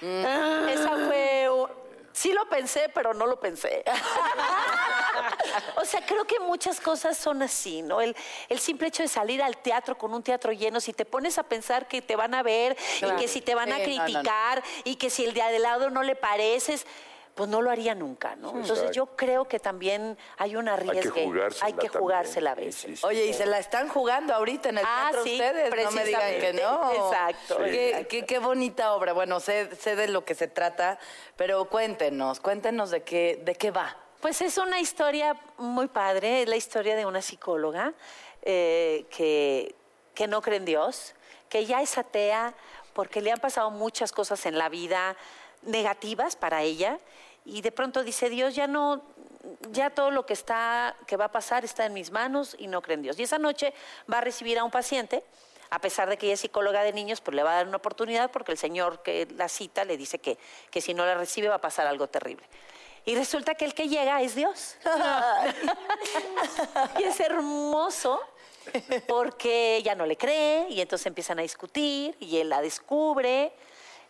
[0.00, 0.68] Mm.
[0.68, 1.48] Esa fue.
[2.12, 3.84] Sí lo pensé, pero no lo pensé.
[5.76, 8.00] o sea, creo que muchas cosas son así, ¿no?
[8.00, 8.16] El,
[8.48, 11.42] el simple hecho de salir al teatro con un teatro lleno, si te pones a
[11.42, 13.98] pensar que te van a ver y que si te van a Sí, no, no,
[13.98, 14.04] no.
[14.04, 16.86] criticar y que si el de al lado no le pareces,
[17.34, 18.48] pues no lo haría nunca, ¿no?
[18.50, 18.92] Entonces exacto.
[18.92, 22.76] yo creo que también hay un Hay que jugársela Hay que jugársela a veces.
[22.76, 23.06] sí, sí.
[23.06, 26.04] Oye, y se la están jugando ahorita en el Ah, teatro sí, ustedes, no me
[26.04, 26.80] digan que no.
[26.80, 26.96] precisamente.
[26.96, 28.08] Exacto, Qué, exacto.
[28.08, 29.12] qué- qué bonita obra.
[29.14, 30.98] Bueno, sé, sé de lo que se trata,
[31.36, 33.96] pero cuéntenos, cuéntenos de qué, de qué va.
[34.20, 37.92] Pues es una historia muy padre, es la historia de una psicóloga
[38.42, 39.74] eh, que,
[40.14, 41.14] que no cree en Dios,
[41.48, 42.54] que ya es atea
[42.92, 45.16] porque le han pasado muchas cosas en la vida
[45.64, 46.98] negativas para ella
[47.44, 49.02] y de pronto dice Dios ya no
[49.72, 52.80] ya todo lo que está que va a pasar está en mis manos y no
[52.80, 53.18] cree en Dios.
[53.18, 53.74] Y esa noche
[54.10, 55.22] va a recibir a un paciente
[55.70, 57.78] a pesar de que ella es psicóloga de niños, pues le va a dar una
[57.78, 60.38] oportunidad porque el señor que la cita le dice que,
[60.70, 62.46] que si no la recibe va a pasar algo terrible.
[63.04, 64.76] Y resulta que el que llega es Dios.
[66.98, 68.20] y es hermoso
[69.08, 73.52] porque ella no le cree y entonces empiezan a discutir y él la descubre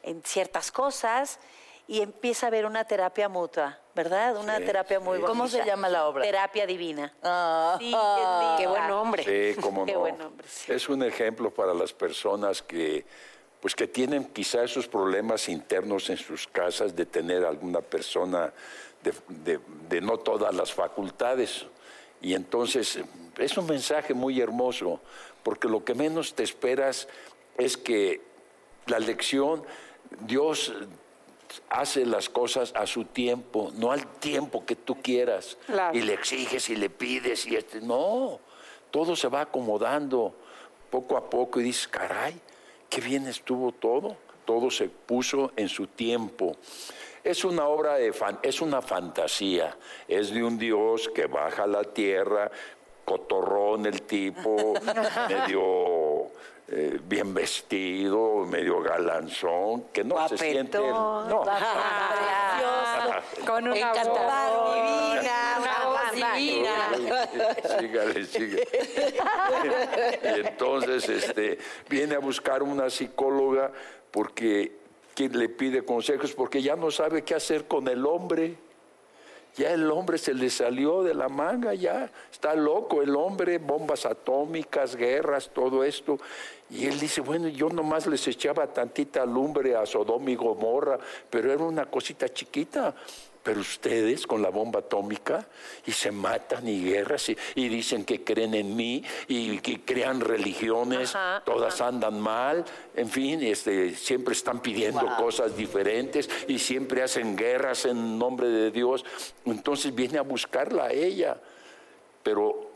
[0.04, 1.38] en ciertas cosas
[1.86, 4.36] y empieza a haber una terapia mutua, ¿verdad?
[4.36, 5.26] Una Sí, terapia muy bonita.
[5.28, 6.22] ¿Cómo se llama la obra?
[6.22, 7.12] Terapia divina.
[7.22, 7.76] Ah.
[7.78, 9.24] Sí, qué Qué buen hombre.
[9.54, 10.00] Sí, cómo Qué no.
[10.00, 10.72] buen hombre, sí.
[10.72, 13.04] Es un ejemplo para las personas que,
[13.60, 18.52] pues que tienen quizá esos problemas internos en sus casas de tener alguna persona
[19.02, 21.66] de, de- de no todas las facultades.
[22.22, 22.98] Y entonces
[23.36, 25.00] es un mensaje muy hermoso,
[25.42, 27.08] porque lo que menos te esperas
[27.58, 28.22] es que
[28.86, 29.62] la lección,
[30.20, 30.72] Dios
[31.68, 35.56] hace las cosas a su tiempo, no al tiempo que tú quieras.
[35.66, 35.96] Claro.
[35.96, 38.40] Y le exiges y le pides y este, no,
[38.90, 40.34] todo se va acomodando
[40.90, 42.40] poco a poco y dices, caray,
[42.88, 44.16] qué bien estuvo todo.
[44.44, 46.56] todo se puso en su tiempo.
[47.22, 51.66] Es una obra de fan, es una fantasía, es de un Dios que baja a
[51.66, 52.50] la tierra,
[53.04, 54.74] cotorrón el tipo,
[55.28, 55.62] medio
[56.66, 60.78] eh, bien vestido, medio galanzón, que no se siente.
[60.78, 61.44] No.
[63.46, 64.74] Con una voz.
[64.74, 66.88] divina, una voz divina.
[67.78, 68.68] Sígale, sígale.
[70.36, 73.70] y entonces este, viene a buscar una psicóloga
[74.10, 74.78] porque
[75.14, 78.56] quien le pide consejos porque ya no sabe qué hacer con el hombre.
[79.56, 84.04] Ya el hombre se le salió de la manga, ya está loco el hombre, bombas
[84.04, 86.18] atómicas, guerras, todo esto.
[86.70, 90.98] Y él dice, bueno, yo nomás les echaba tantita lumbre a Sodoma y Gomorra,
[91.30, 92.94] pero era una cosita chiquita.
[93.44, 95.46] Pero ustedes con la bomba atómica
[95.86, 100.20] y se matan y guerras y, y dicen que creen en mí y que crean
[100.20, 102.64] religiones, Ajá, todas andan mal,
[102.96, 108.70] en fin, este, siempre están pidiendo cosas diferentes y siempre hacen guerras en nombre de
[108.70, 109.04] Dios.
[109.44, 111.36] Entonces viene a buscarla a ella,
[112.22, 112.70] pero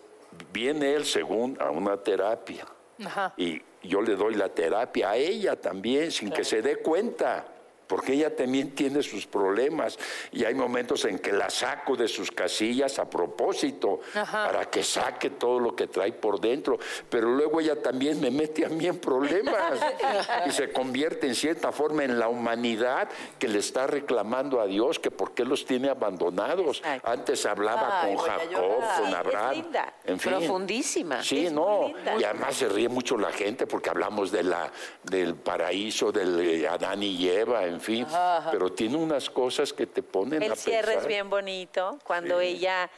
[0.53, 2.67] viene él según a una terapia
[3.05, 3.33] Ajá.
[3.39, 7.47] y yo le doy la terapia a ella también sin que se dé cuenta.
[7.89, 9.99] Porque ella también tiene sus problemas
[10.31, 15.31] y hay momentos en que la saco de sus casillas a propósito para que saque
[15.31, 16.79] todo lo que trae por dentro.
[17.09, 19.81] Pero luego ella también me mete a mí en problemas
[20.47, 24.99] y se convierte en cierta forma en la humanidad que le está reclamando a Dios
[24.99, 26.79] que por qué los tiene abandonados.
[26.79, 27.11] Exacto.
[27.11, 29.55] Antes hablaba Ay, con Jacob, con Sí, es Abraham.
[29.55, 29.93] linda.
[30.05, 30.33] En fin.
[30.33, 31.23] Profundísima.
[31.23, 31.91] Sí, Es no.
[32.19, 34.71] Y además se ríe mucho la gente porque hablamos de la,
[35.05, 38.07] del paraíso, del eh, Adán y Eva, en fin.
[38.51, 42.47] Pero tiene unas cosas que te ponen a El cierre es bien bonito cuando Sí.
[42.47, 42.91] ella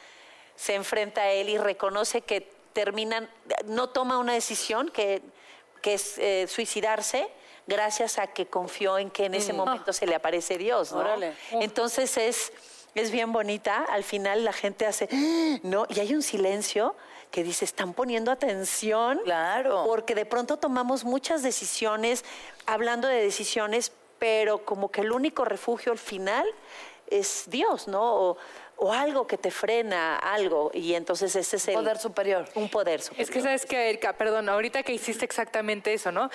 [0.55, 3.29] se enfrenta a él y reconoce que terminan,
[3.65, 5.21] no toma una decisión que,
[5.81, 7.27] que es eh, suicidarse
[7.67, 10.99] gracias a que confió en que en ese momento se le aparece Dios, ¿no?
[10.99, 11.33] Órale.
[11.51, 12.51] Entonces es,
[12.95, 15.07] es bien bonita, al final la gente hace,
[15.63, 15.85] ¿no?
[15.89, 16.95] Y hay un silencio
[17.31, 19.21] que dice, están poniendo atención.
[19.23, 19.85] Claro.
[19.87, 22.25] Porque de pronto tomamos muchas decisiones,
[22.65, 26.45] hablando de decisiones, pero como que el único refugio al final
[27.07, 28.03] es Dios, ¿no?
[28.03, 28.37] O,
[28.77, 30.69] o algo que te frena, algo.
[30.75, 31.73] Y entonces ese es el...
[31.73, 32.47] Poder superior.
[32.53, 33.23] Un poder superior.
[33.23, 36.29] Es que sabes que, Erika, perdón, ahorita que hiciste exactamente eso, ¿no?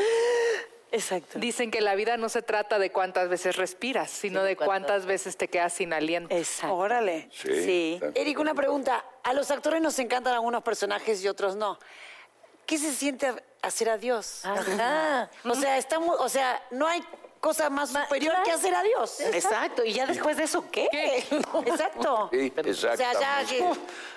[0.90, 1.38] Exacto.
[1.38, 5.37] Dicen que la vida no se trata de cuántas veces respiras, sino de cuántas veces
[5.37, 6.35] te quedas sin aliento.
[6.35, 6.75] Exacto.
[6.75, 7.29] Órale.
[7.31, 7.55] Sí.
[7.62, 8.01] Sí.
[8.16, 9.05] Eric, una pregunta.
[9.22, 11.79] A los actores nos encantan algunos personajes y otros no.
[12.66, 14.44] ¿Qué se siente hacer a Dios?
[14.44, 15.31] Ajá.
[15.44, 17.01] O sea, estamos, o sea, no hay
[17.40, 19.20] cosa más superior que hacer a Dios.
[19.20, 19.85] Exacto.
[19.85, 20.88] ¿Y ya después de eso qué?
[21.66, 22.31] Exacto.
[22.33, 23.44] Sí, O sea, ya.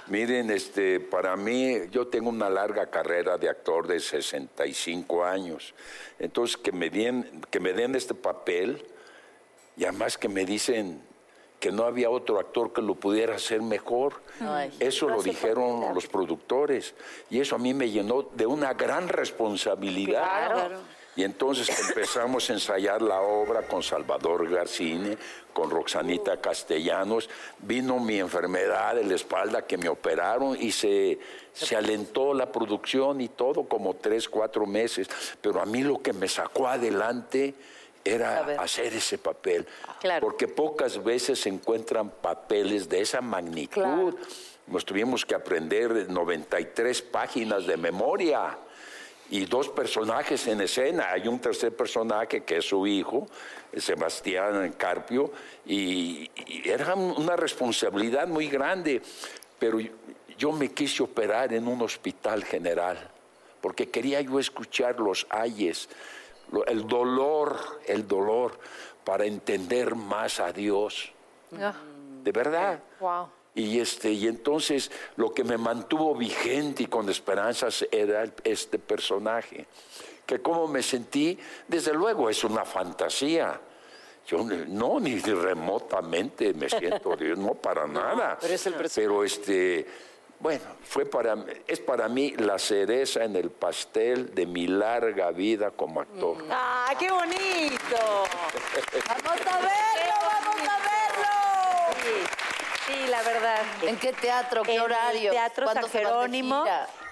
[0.08, 5.74] Miren, este, para mí, yo tengo una larga carrera de actor de 65 años.
[6.18, 8.86] Entonces, que me den, que me den este papel,
[9.78, 11.02] y además que me dicen
[11.60, 14.22] que no había otro actor que lo pudiera hacer mejor.
[14.80, 16.96] eso lo dijeron los productores.
[17.30, 20.24] Y eso a mí me llenó de una gran responsabilidad.
[20.24, 20.99] Claro.
[21.20, 25.18] Y entonces empezamos a ensayar la obra con Salvador Garcini,
[25.52, 27.30] con Roxanita Castellanos.
[27.58, 31.20] Vino mi enfermedad de la espalda que me operaron y se,
[31.52, 35.10] se alentó la producción y todo como tres, cuatro meses.
[35.42, 37.54] Pero a mí lo que me sacó adelante
[38.06, 39.68] era hacer ese papel.
[40.00, 40.26] Claro.
[40.26, 44.16] Porque pocas veces se encuentran papeles de esa magnitud.
[44.68, 48.58] Nos tuvimos que aprender 93 páginas de memoria
[49.32, 51.10] y dos personajes en escena.
[51.12, 53.28] Hay un tercer personaje que es su hijo,
[53.76, 55.32] Sebastián Carpio,
[55.66, 59.02] y, y era una responsabilidad muy grande,
[59.60, 59.80] pero
[60.38, 62.98] yo, me quise operar en un hospital general,
[63.62, 65.90] porque quería yo escuchar los ayes,
[66.68, 68.58] el dolor, el dolor,
[69.04, 71.12] para entender más a Dios.
[71.60, 71.74] Ah,
[72.24, 72.80] De verdad.
[73.00, 73.28] wow.
[73.60, 79.66] Y, este, y entonces lo que me mantuvo vigente y con esperanzas era este personaje.
[80.26, 83.60] Que como me sentí, desde luego es una fantasía.
[84.28, 88.38] Yo no, ni remotamente me siento Dios, no para nada.
[88.40, 88.76] pero es el.
[88.76, 89.86] Pero este,
[90.40, 91.36] bueno, fue para,
[91.68, 96.38] es para mí la cereza en el pastel de mi larga vida como actor.
[96.50, 97.98] ¡Ah, qué bonito!
[99.08, 100.16] ¡Vamos a verlo!
[100.22, 100.89] ¡Vamos a verlo!
[103.24, 103.62] La verdad.
[103.84, 104.64] ¿En qué teatro?
[104.64, 105.32] ¿Qué En horario?
[105.32, 106.64] el Teatro ¿Cuándo San Jerónimo,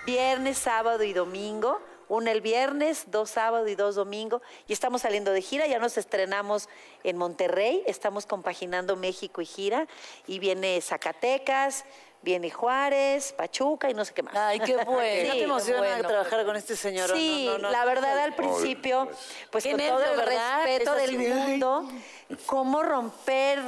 [0.05, 1.81] viernes, sábado y domingo.
[2.09, 4.41] Una el viernes, dos sábado y dos domingo.
[4.67, 6.69] Y estamos saliendo de gira, ya nos estrenamos
[7.03, 9.85] en Monterrey, estamos compaginando México y gira.
[10.25, 11.83] Y viene Zacatecas,
[12.21, 14.33] viene Juárez, Pachuca y no sé qué más.
[14.37, 15.27] Ay, qué bueno.
[15.27, 16.07] ¿No Sí, te emociona bueno.
[16.07, 17.09] trabajar con este señor?
[17.13, 17.71] Sí, No, no, no.
[17.71, 19.09] la verdad al principio,
[19.51, 20.63] pues con todo el ¿verdad?
[20.63, 21.89] respeto Es del mundo,
[22.45, 23.59] cómo romper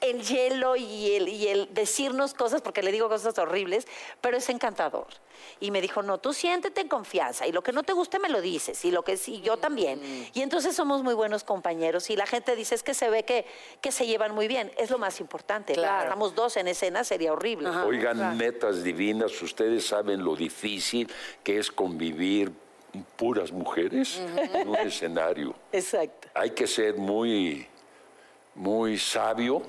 [0.00, 3.86] el hielo y el, y el decirnos cosas, porque le digo cosas horribles,
[4.20, 5.06] pero es encantador.
[5.58, 8.28] Y me dijo, no, tú siéntete en confianza y lo que no te guste me
[8.28, 10.00] lo dices y lo que sí, yo también.
[10.34, 13.46] Y entonces somos muy buenos compañeros y la gente dice, es que se ve que,
[13.80, 14.70] que se llevan muy bien.
[14.76, 15.74] Es lo más importante.
[15.74, 16.04] Claro.
[16.04, 17.68] Estamos dos en escena, sería horrible.
[17.68, 21.10] Oigan, netas divinas, ustedes saben lo difícil
[21.42, 22.52] que es convivir
[23.16, 24.20] puras mujeres
[24.52, 25.54] en un escenario.
[25.72, 26.28] Exacto.
[26.34, 27.66] Hay que ser muy,
[28.54, 29.62] muy sabio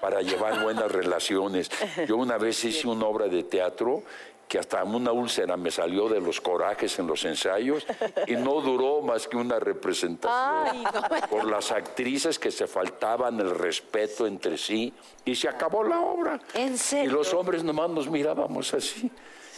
[0.00, 1.70] para llevar buenas relaciones.
[2.06, 4.02] Yo una vez hice una obra de teatro
[4.48, 7.86] que hasta una úlcera me salió de los corajes en los ensayos
[8.26, 10.84] y no duró más que una representación
[11.30, 14.92] por las actrices que se faltaban el respeto entre sí
[15.24, 16.38] y se acabó la obra.
[16.52, 17.12] ¿En Y serio?
[17.12, 19.10] los hombres nomás nos mirábamos así.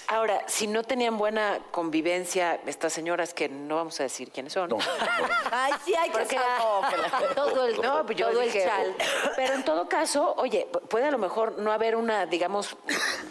[0.08, 4.68] Ahora, si no tenían buena convivencia, estas señoras que no vamos a decir quiénes son.
[4.68, 4.78] No,
[5.50, 7.34] Ay, sí, hay que Porque saber.
[7.34, 8.94] todo el, no, pues yo todo el dije, chal.
[9.36, 12.76] Pero en todo caso, oye, puede a lo mejor no haber una, digamos,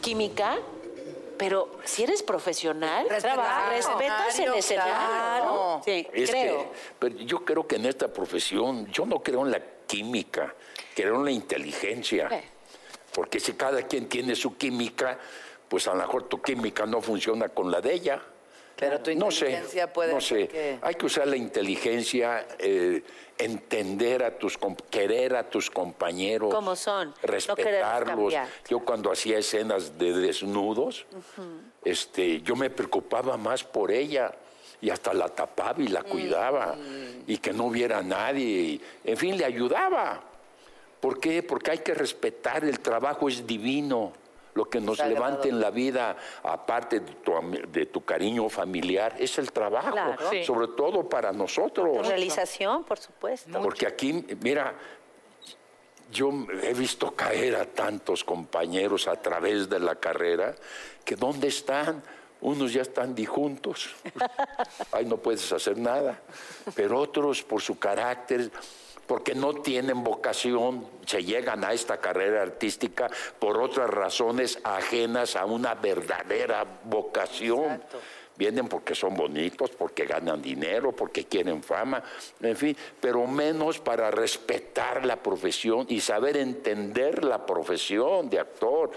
[0.02, 0.58] química,
[1.38, 4.94] pero si eres profesional, respetas el escenario.
[4.94, 5.82] claro.
[5.86, 6.58] Sí, Es creo.
[6.58, 10.54] que, pero yo creo que en esta profesión, yo no creo en la química,
[10.96, 12.30] creo en la inteligencia.
[13.14, 15.20] Porque si cada quien tiene su química,
[15.70, 18.22] pues a lo mejor tu química no funciona con la de ella.
[18.76, 20.48] Pero tu No sé, inteligencia puede no sé.
[20.48, 23.04] que- Hay que usar la inteligencia, eh,
[23.38, 24.58] entender a tus,
[24.90, 26.54] querer a tus compañeros.
[26.54, 28.34] Como son, Respetarlos.
[28.68, 31.06] yo cuando hacía escenas de desnudos,
[31.84, 34.34] este, yo me preocupaba más por ella
[34.82, 36.76] y hasta la tapaba y la cuidaba
[37.28, 38.44] y que no hubiera nadie.
[38.46, 40.22] y, en fin, le ayudaba.
[41.00, 41.44] ¿Por qué?
[41.44, 44.14] Porque hay que respetar, el trabajo es divino.
[44.56, 45.16] Lo que nos Sagrado.
[45.16, 47.32] levanta en la vida, aparte de tu,
[47.70, 50.16] de tu cariño familiar, es el trabajo, Claro.
[50.30, 50.44] Sí.
[50.44, 52.08] sobre todo para nosotros.
[52.08, 53.62] Realización, por supuesto.
[53.62, 54.76] Porque aquí, mira,
[56.12, 56.30] yo
[56.62, 60.54] he visto caer a tantos compañeros a través de la carrera
[61.04, 62.04] que ¿dónde están?
[62.42, 63.96] Unos ya están disjuntos.
[64.92, 66.20] Ahí no puedes hacer nada.
[66.76, 68.52] Pero otros, por su carácter,
[69.14, 75.46] porque no tienen vocación, se llegan a esta carrera artística por otras razones ajenas a
[75.46, 77.80] una verdadera vocación.
[78.36, 82.04] Vienen porque son bonitos, porque ganan dinero, porque quieren fama,
[82.42, 88.90] en fin, pero menos para respetar la profesión y saber entender la profesión de actor.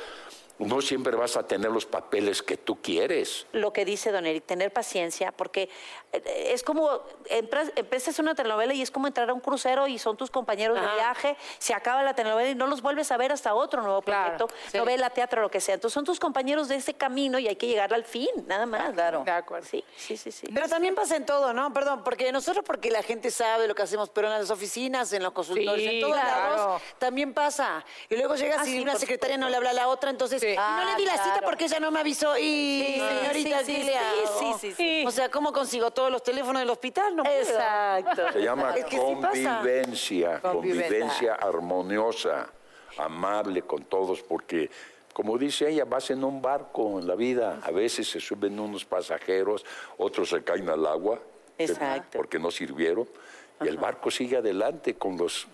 [0.59, 3.47] No siempre vas a tener los papeles que tú quieres.
[3.53, 5.69] Lo que dice Don Eric, tener paciencia, porque
[6.15, 9.99] eh, es como, entras- empiezas una telenovela y es como entrar a un crucero y
[9.99, 13.33] son tus compañeros de viaje, se acaba la telenovela y no los vuelves a ver
[13.33, 14.79] hasta otro nuevo Claro, proyecto, sí.
[14.79, 15.75] novela, teatro, lo que sea.
[15.75, 18.95] Entonces son tus compañeros de ese camino y hay que llegar al fin, nada más.
[18.95, 19.25] Claro.
[19.25, 19.67] De acuerdo.
[19.71, 20.47] Sí, sí, sí, sí.
[20.55, 21.71] Pero también pasa en todo, ¿no?
[21.75, 25.23] Perdón, porque nosotros porque la gente sabe lo que hacemos, pero en las oficinas, en
[25.23, 26.57] los consultorios, Sí, en todos claro.
[26.57, 27.85] lados, también pasa.
[28.09, 30.46] Y luego llegas Ah, y sí, una secretaria no le habla a la otra, entonces
[30.47, 30.53] Sí.
[30.53, 32.37] "Y no le di la Ah, cita porque ella no me avisó.
[32.39, 35.05] Y Sí, señorita, sí, ¿qué sí, le sí, sí.
[35.07, 37.15] O sea, ¿cómo consigo todos los teléfonos del hospital?
[37.17, 37.37] No puedo.
[37.39, 38.33] Exacto.
[38.33, 40.41] Se llama convivencia, Convivencia.
[40.41, 42.49] convivencia armoniosa,
[42.99, 44.71] amable con todos, porque
[45.13, 48.85] como dice ella, vas en un barco en la vida, a veces se suben unos
[48.85, 49.65] pasajeros,
[49.97, 51.19] otros se caen al agua,
[51.57, 52.19] Exacto.
[52.19, 53.09] porque no sirvieron,
[53.63, 55.47] y el barco sigue adelante con los,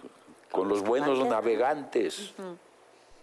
[0.50, 2.32] con los buenos navegantes.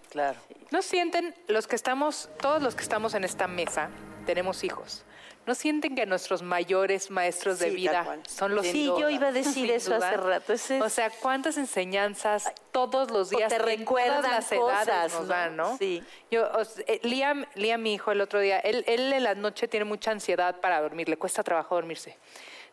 [0.10, 0.40] Claro.
[0.72, 3.90] ¿No sienten los que estamos, todos los que estamos en esta mesa,
[4.26, 5.06] tenemos hijos?
[5.46, 9.32] ¿No sienten que nuestros mayores maestros de Sí, vida son los Sí, yo iba a
[9.42, 10.54] decir eso hace rato.
[10.54, 15.22] Ese O sea, cuántas enseñanzas todos los O días te recuerdan todas las edades nos
[15.24, 15.28] ¿no?
[15.28, 15.78] dan, ¿no?
[15.78, 16.04] Sí.
[16.30, 19.34] Yo, o sea, eh, Liam, Liam, mi hijo, el otro día, él, él en la
[19.34, 22.16] noche tiene mucha ansiedad para dormir, le cuesta trabajo dormirse.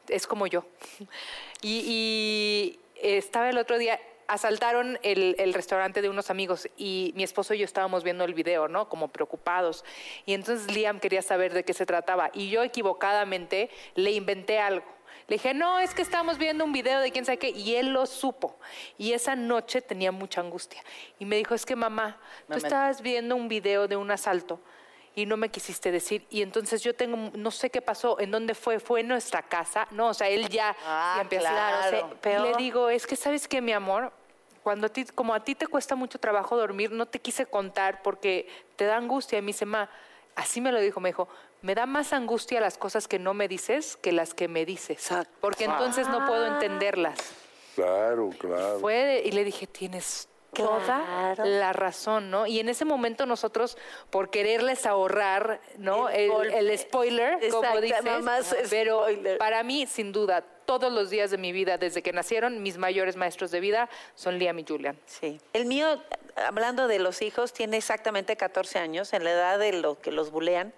[0.09, 0.65] Es como yo.
[1.63, 7.13] Y, y, eh, estaba el otro día, asaltaron el, el restaurante de unos amigos y
[7.17, 8.89] mi esposo y yo estábamos viendo el video, ¿no?
[8.89, 9.85] Como preocupados.
[10.25, 12.31] Y entonces Liam quería saber de qué se trataba.
[12.33, 14.97] Y yo equivocadamente le inventé algo.
[15.29, 17.89] Le dije, no, es que estamos viendo un video de quién sabe qué, y él
[17.89, 18.57] lo supo.
[18.97, 20.83] Y esa noche tenía mucha angustia.
[21.19, 24.61] Y me dijo, es que mamá, tú estabas viendo un video de un asalto
[25.17, 26.27] y no me quisiste decir.
[26.31, 29.89] Y entonces yo tengo, no sé qué pasó, en dónde fue, fue en nuestra casa.
[29.91, 31.77] No, o sea, él ya, Ah, ya empieza claro.
[31.79, 32.47] a Sí, peor.
[32.47, 34.13] Le digo, es que sabes que mi amor,
[34.63, 38.03] cuando a ti, como a ti te cuesta mucho trabajo dormir, no te quise contar
[38.03, 39.39] porque te da angustia.
[39.39, 39.89] Y me dice, ma,
[40.35, 41.29] Así me lo dijo, me dijo,
[41.63, 45.09] me da más angustia las cosas que no me dices que las que me dices,
[45.41, 47.19] porque entonces no puedo entenderlas.
[47.75, 48.79] Claro, claro.
[48.81, 52.47] Fue de- y le dije, tienes toda la razón, ¿no?
[52.47, 53.77] Y en ese momento nosotros,
[54.11, 56.09] por quererles ahorrar, ¿no?
[56.09, 59.39] El, spoiler, como dices, mamás, pero spoiler.
[59.39, 63.17] para mí, sin duda, todos los días de mi vida, desde que nacieron, mis mayores
[63.17, 64.99] maestros de vida son Liam y Julian.
[65.07, 65.41] Sí.
[65.53, 66.03] El mío,
[66.37, 70.31] hablando de los hijos, tiene exactamente 14 años, en la edad de lo que los
[70.31, 70.75] bulean.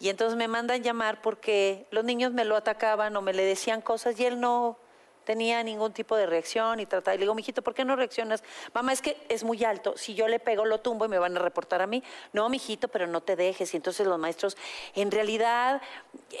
[0.00, 3.80] Y entonces me mandan llamar porque los niños me lo atacaban o me le decían
[3.80, 4.78] cosas y él no
[5.28, 7.14] tenía ningún tipo de reacción y trataba.
[7.14, 8.42] Y le digo, mijito, ¿por qué no reaccionas?
[8.72, 9.92] Mamá, es que es muy alto.
[9.94, 12.02] Si yo le pego, lo tumbo y me van a reportar a mí.
[12.32, 13.74] No, mijito, pero no te dejes.
[13.74, 14.56] Y entonces los maestros,
[14.94, 15.82] en realidad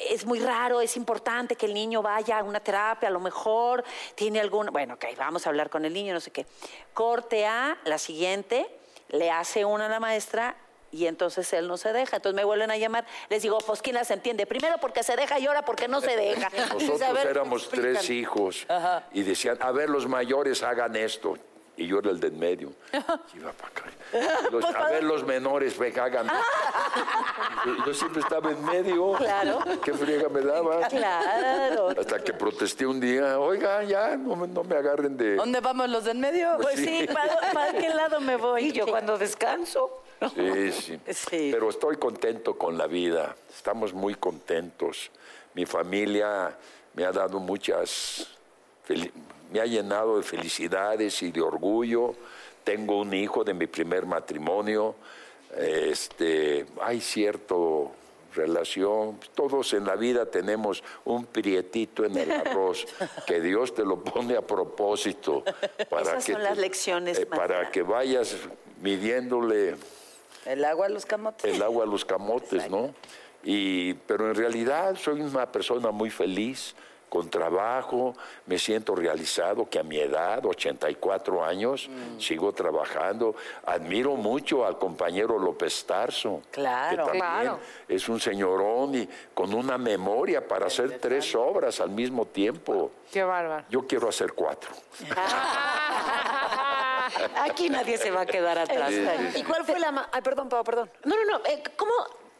[0.08, 3.84] es muy raro, es importante que el niño vaya a una terapia, a lo mejor
[4.14, 4.68] tiene algún.
[4.72, 6.46] Bueno, ok, vamos a hablar con el niño, no sé qué.
[6.94, 8.74] Corte a la siguiente,
[9.10, 10.56] le hace una a la maestra.
[10.90, 12.16] Y entonces él no se deja.
[12.16, 13.04] Entonces me vuelven a llamar.
[13.28, 14.46] Les digo, pues ¿quién las entiende?
[14.46, 16.48] Primero porque se deja y ahora porque no se deja.
[16.72, 18.18] Nosotros "A ver, éramos tres explícame".
[18.20, 18.66] hijos
[19.12, 21.36] y decían, a ver, los mayores hagan esto.
[21.80, 22.72] Y yo era el del medio.
[23.34, 23.84] Iba para acá.
[24.50, 26.38] Los- a ver, los menores, venga, hagan esto.
[27.66, 29.12] Yo, yo siempre estaba en medio.
[29.14, 29.58] Claro.
[29.84, 30.86] ¿Qué friega me daba?
[30.88, 31.88] Claro.
[31.90, 35.34] Hasta que protesté un día, oiga, ya, no, me- no me agarren de...
[35.36, 36.50] ¿Dónde vamos los del medio?
[36.56, 37.00] Pues Pues sí.
[37.00, 38.66] sí, ¿para, para qué lado me voy?
[38.66, 40.02] Y yo cuando descanso.
[40.34, 41.00] Sí, sí.
[41.12, 41.48] Sí.
[41.52, 43.34] Pero estoy contento con la vida.
[43.54, 45.10] Estamos muy contentos.
[45.54, 46.56] Mi familia
[46.94, 48.28] me ha dado muchas,
[49.52, 52.14] me ha llenado de felicidades y de orgullo.
[52.64, 54.94] Tengo un hijo de mi primer matrimonio.
[55.56, 57.92] Este, hay cierto
[58.34, 59.18] relación.
[59.34, 62.86] Todos en la vida tenemos un prietito en el arroz
[63.26, 65.42] que Dios te lo pone a propósito
[65.88, 68.36] para Esas que son te- las lecciones, eh, para que vayas
[68.82, 69.76] midiéndole
[70.44, 71.52] El agua a los camotes.
[71.52, 72.94] el agua a los camotes, ¿no?
[73.42, 76.74] Y, pero en realidad soy una persona muy feliz,
[77.08, 78.14] con trabajo,
[78.46, 82.20] me siento realizado, que a mi edad, 84 años, Mm.
[82.20, 83.34] sigo trabajando.
[83.66, 86.90] Admiro mucho al compañero López Tarso, Claro.
[86.90, 87.58] que también Claro.
[87.88, 92.90] es un señorón y con una memoria para hacer tres obras al mismo tiempo.
[93.10, 93.64] Qué bárbaro.
[93.70, 94.70] Yo quiero hacer cuatro.
[97.42, 98.92] Aquí nadie se va a quedar atrás.
[99.34, 100.08] ¿Y cuál fue la...
[100.12, 100.90] Ay, perdón, Pau, perdón.
[101.04, 101.44] No, no, no.
[101.46, 101.92] eh, ¿Cómo,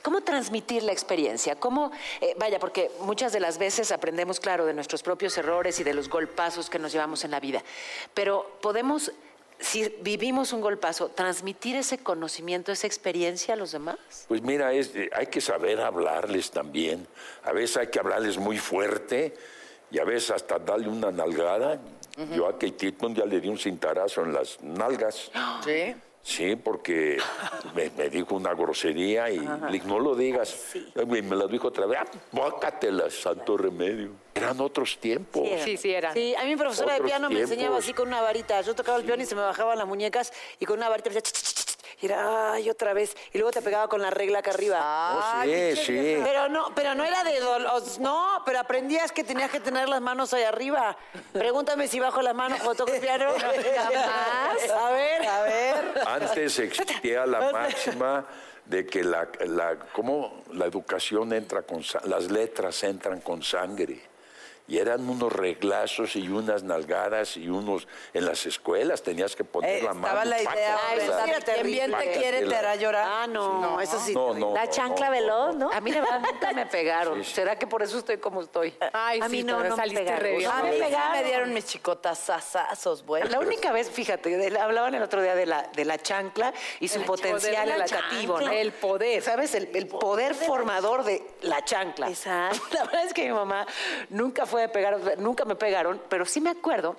[0.02, 1.56] cómo transmitir la experiencia?
[1.56, 1.90] ¿Cómo,
[2.20, 5.94] eh, vaya, porque muchas de las veces aprendemos, claro, de nuestros propios errores y de
[5.94, 7.62] los golpazos que nos llevamos en la vida.
[8.14, 9.12] Pero podemos,
[9.58, 13.98] si vivimos un golpazo, transmitir ese conocimiento, esa experiencia a los demás.
[14.28, 17.06] Pues mira, es, eh, hay que saber hablarles también.
[17.44, 19.34] A veces hay que hablarles muy fuerte
[19.90, 21.80] y a veces hasta darle una nalgada.
[22.34, 25.30] Yo a Kate Titton ya le di un cintarazo en las nalgas.
[25.64, 25.94] Sí.
[26.22, 27.18] Sí, porque
[27.74, 30.74] me, me dijo una grosería y no lo digas.
[30.96, 34.10] Y me la dijo otra vez, ah, bócatela, santo remedio.
[34.34, 35.48] Eran otros tiempos.
[35.64, 36.12] Sí, sí, era.
[36.12, 38.60] Sí, a mí mi profesora de piano me enseñaba así con una varita.
[38.60, 41.16] Yo tocaba el piano y se me bajaban las muñecas y con una varita me
[41.16, 41.57] decía, "Ch, ch, ch, ch",
[42.00, 43.16] y era, ay, otra vez.
[43.32, 45.40] Y luego te pegaba con la regla acá arriba.
[45.40, 46.18] Oh, sí, sí.
[46.22, 50.00] Pero no, pero no era de dolor, no, pero aprendías que tenías que tener las
[50.00, 50.96] manos ahí arriba.
[51.32, 53.32] Pregúntame si bajo las manos cuando toco el piano.
[53.38, 54.70] Jamás.
[54.70, 56.02] A ver, a ver.
[56.06, 58.24] Antes existía la máxima
[58.64, 60.44] de que la, la, ¿cómo?
[60.52, 64.17] la educación entra con las letras entran con sangre.
[64.68, 69.70] Y eran unos reglazos y unas nalgadas y unos en las escuelas tenías que poner
[69.78, 70.24] Eh, la estaba mano.
[70.30, 70.78] la idea.
[71.54, 73.04] Quien bien te quiere te hará llorar.
[73.08, 74.12] Ah, no, eso sí.
[74.14, 75.70] No, no, La no, chancla no, no, veloz, ¿no?
[75.72, 77.18] A mí de verdad nunca me pegaron.
[77.18, 77.34] Sí, sí.
[77.36, 78.74] ¿Será que por eso estoy como estoy?
[78.92, 80.50] Ay, A mí sí, no, no me saliste re bien.
[80.50, 81.12] A mí me sí pegaron.
[81.12, 83.24] me dieron mis chicotas sasazos, güey.
[83.28, 86.88] La única vez, fíjate, de- hablaban el otro día de la, de la chancla y
[86.88, 88.50] su El potencial educativo, ¿no?
[88.50, 89.22] El poder.
[89.22, 89.54] ¿Sabes?
[89.54, 92.08] El, el poder formador de la chancla.
[92.08, 92.60] Exacto.
[92.72, 93.66] La verdad es que mi mamá
[94.10, 96.96] nunca fue de pegar, nunca me pegaron, pero sí me acuerdo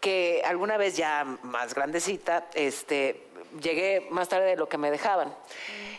[0.00, 3.28] que alguna vez ya más grandecita, este,
[3.60, 5.34] llegué más tarde de lo que me dejaban.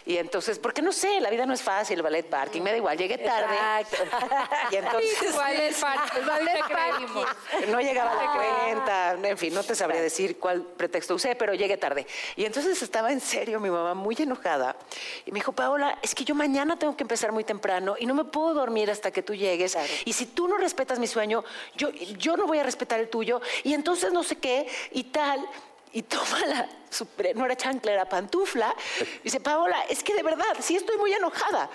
[0.06, 2.78] Y entonces, porque no sé, la vida no es fácil, el ballet parking, me da
[2.78, 3.56] igual, llegué tarde.
[4.72, 5.30] y entonces...
[5.30, 7.26] Igual el parque, igual te creímos.
[7.70, 11.56] No llegaba a la cuenta, en fin, no te sabría decir cuál pretexto usé, pero
[11.56, 12.06] llegué tarde.
[12.36, 14.76] Y entonces estaba en serio mi mamá muy enojada
[15.26, 18.14] y me dijo, Paola, es que yo mañana tengo que empezar muy temprano y no
[18.14, 19.76] me puedo dormir hasta que tú llegues.
[20.06, 21.44] Y si tú no respetas mi sueño,
[21.76, 25.46] yo, yo no voy a respetar el tuyo y entonces no sé qué y tal.
[25.96, 28.76] Y toma la, su- no era chancla, era pantufla.
[29.22, 31.70] Y dice, Paola, es que de verdad, sí estoy muy enojada.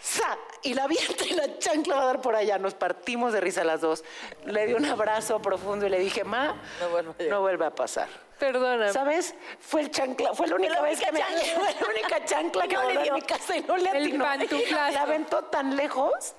[0.00, 0.38] ¡Sa!
[0.62, 2.56] Y la avienta y la chancla va a dar por allá.
[2.58, 4.02] Nos partimos de risa las dos.
[4.46, 7.34] Le di un abrazo profundo y le dije, Ma, No vuelva a llegar".
[7.34, 8.08] no vuelve a pasar.
[8.38, 8.92] Perdóname.
[8.92, 9.34] ¿Sabes?
[9.60, 11.42] Fue el chancla, fue la única La vez que me chancla.
[11.54, 13.12] fue la única chancla que No le dio.
[13.14, 14.24] mi casa y no le El atinó.
[14.24, 14.92] pantuflazo.
[14.94, 16.34] La aventó tan lejos.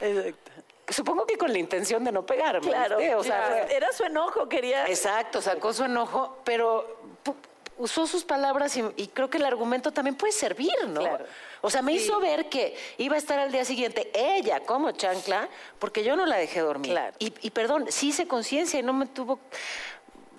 [0.90, 2.62] Supongo que con la intención de no pegarme.
[2.70, 3.16] Claro, ¿viste?
[3.16, 3.66] O sea, claro.
[3.68, 4.86] fue- era su enojo, quería.
[4.86, 6.97] Exacto, sacó su enojo, pero
[7.78, 11.02] usó sus palabras y, y creo que el argumento también puede servir, ¿no?
[11.02, 11.26] Claro.
[11.62, 15.48] O sea, me hizo ver que iba a estar al día siguiente ella como chancla,
[15.80, 16.92] porque yo no la dejé dormir.
[16.92, 17.16] Claro.
[17.20, 19.40] Y, y perdón, sí hice conciencia y no me tuvo...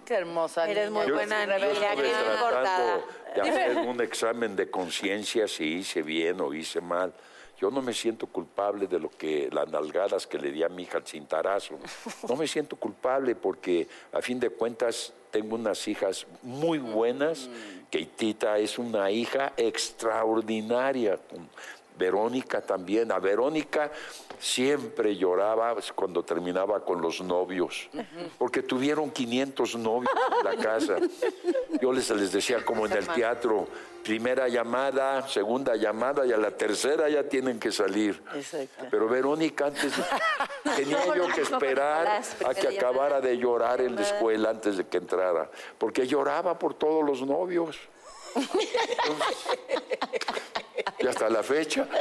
[0.05, 1.01] Qué hermosa Eres niña.
[1.03, 3.01] muy Yo- buena yo niña, qué tratando portada.
[3.35, 7.13] de hacer un examen de conciencia si hice bien o hice mal.
[7.61, 10.85] Yo no me siento culpable de lo que las nalgadas que le di a mi
[10.85, 11.79] hija al cintarazo.
[12.29, 17.49] No me siento culpable porque a fin de cuentas tengo unas hijas muy buenas.
[17.91, 21.17] Keitita es una hija extraordinaria.
[21.17, 21.49] con
[21.99, 23.13] Verónica también.
[23.13, 23.91] A Verónica
[24.39, 27.89] siempre lloraba cuando terminaba con los novios,
[28.39, 30.97] porque tuvieron 500 novios en la casa.
[31.81, 33.67] Yo les, les decía como en el teatro,
[34.05, 38.23] primera llamada, segunda llamada y a la tercera ya tienen que salir.
[38.91, 39.93] Pero Verónica antes
[40.77, 44.99] tenía yo que esperar a que acabara de llorar en la escuela antes de que
[44.99, 47.77] entrara, porque lloraba por todos los novios.
[51.01, 51.87] Y hasta la fecha.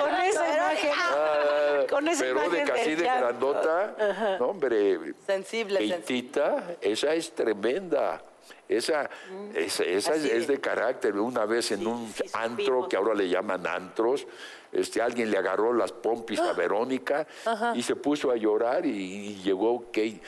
[0.00, 0.90] Con esa imagen...
[0.96, 3.20] Ah, Con esa pero de casi de llanto.
[3.54, 5.78] grandota, no, hombre, Sensible, sensible.
[5.78, 8.22] Keitita, esa es tremenda.
[8.68, 9.08] Esa,
[9.54, 11.16] esa, esa es, es de carácter.
[11.16, 14.26] Una vez en un antro, que ahora le llaman antros,
[14.72, 17.26] este, alguien le agarró las pompis a Verónica
[17.74, 20.20] y se puso a llorar y, y llegó Kate.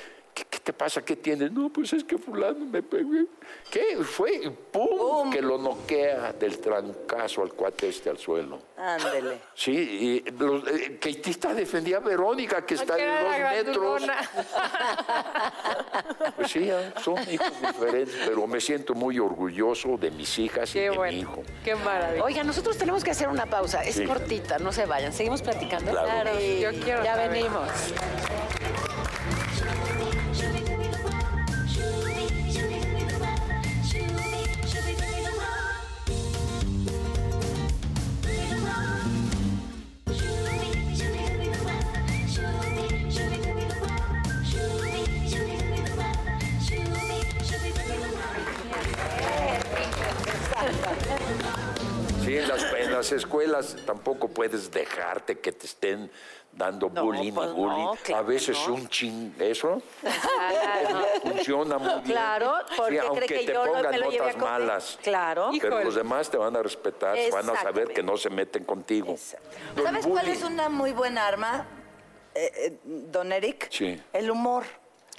[0.61, 1.03] ¿Qué, qué te pasa?
[1.03, 1.51] ¿Qué tienes?
[1.53, 3.11] No, pues es que fulano me pegó.
[3.71, 3.97] ¿Qué?
[4.05, 5.31] Fue ¡pum!
[5.31, 8.61] Que lo noquea del trancazo al cuate este al suelo.
[8.77, 9.41] Ándele.
[9.55, 14.03] Sí, y los, eh, Keitita defendía a Verónica, que está era dos metros.
[16.37, 20.81] Pues sí, ah, son hijos diferentes, pero me siento muy orgulloso de mis hijas y
[20.81, 21.43] de mi hijo.
[21.65, 22.25] Qué maravilla.
[22.25, 23.83] Oiga, nosotros tenemos que hacer una pausa.
[23.85, 24.05] Es Sí.
[24.07, 25.13] cortita, no se vayan.
[25.13, 25.91] Seguimos platicando.
[25.91, 26.31] Claro.
[26.41, 27.31] Yo quiero Ya saber.
[27.31, 27.69] venimos.
[53.01, 56.11] Las, escuelas tampoco puedes dejarte que te estén
[56.53, 57.85] dando bullying pues y bullying.
[57.85, 58.75] no, claro a veces no.
[58.75, 59.81] un ching, eso
[61.23, 62.05] funciona muy bien.
[62.05, 64.99] Claro, porque aunque que te yo pongan me lo notas malas.
[65.03, 65.51] Claro.
[65.53, 65.85] Pero Híjole.
[65.85, 69.17] los demás te van a respetar, van a saber que no se meten contigo.
[69.17, 71.67] ¿Sabes cuál es una muy buena arma,
[72.35, 73.69] eh, eh, don Eric?
[73.71, 74.01] Sí.
[74.13, 74.65] El humor.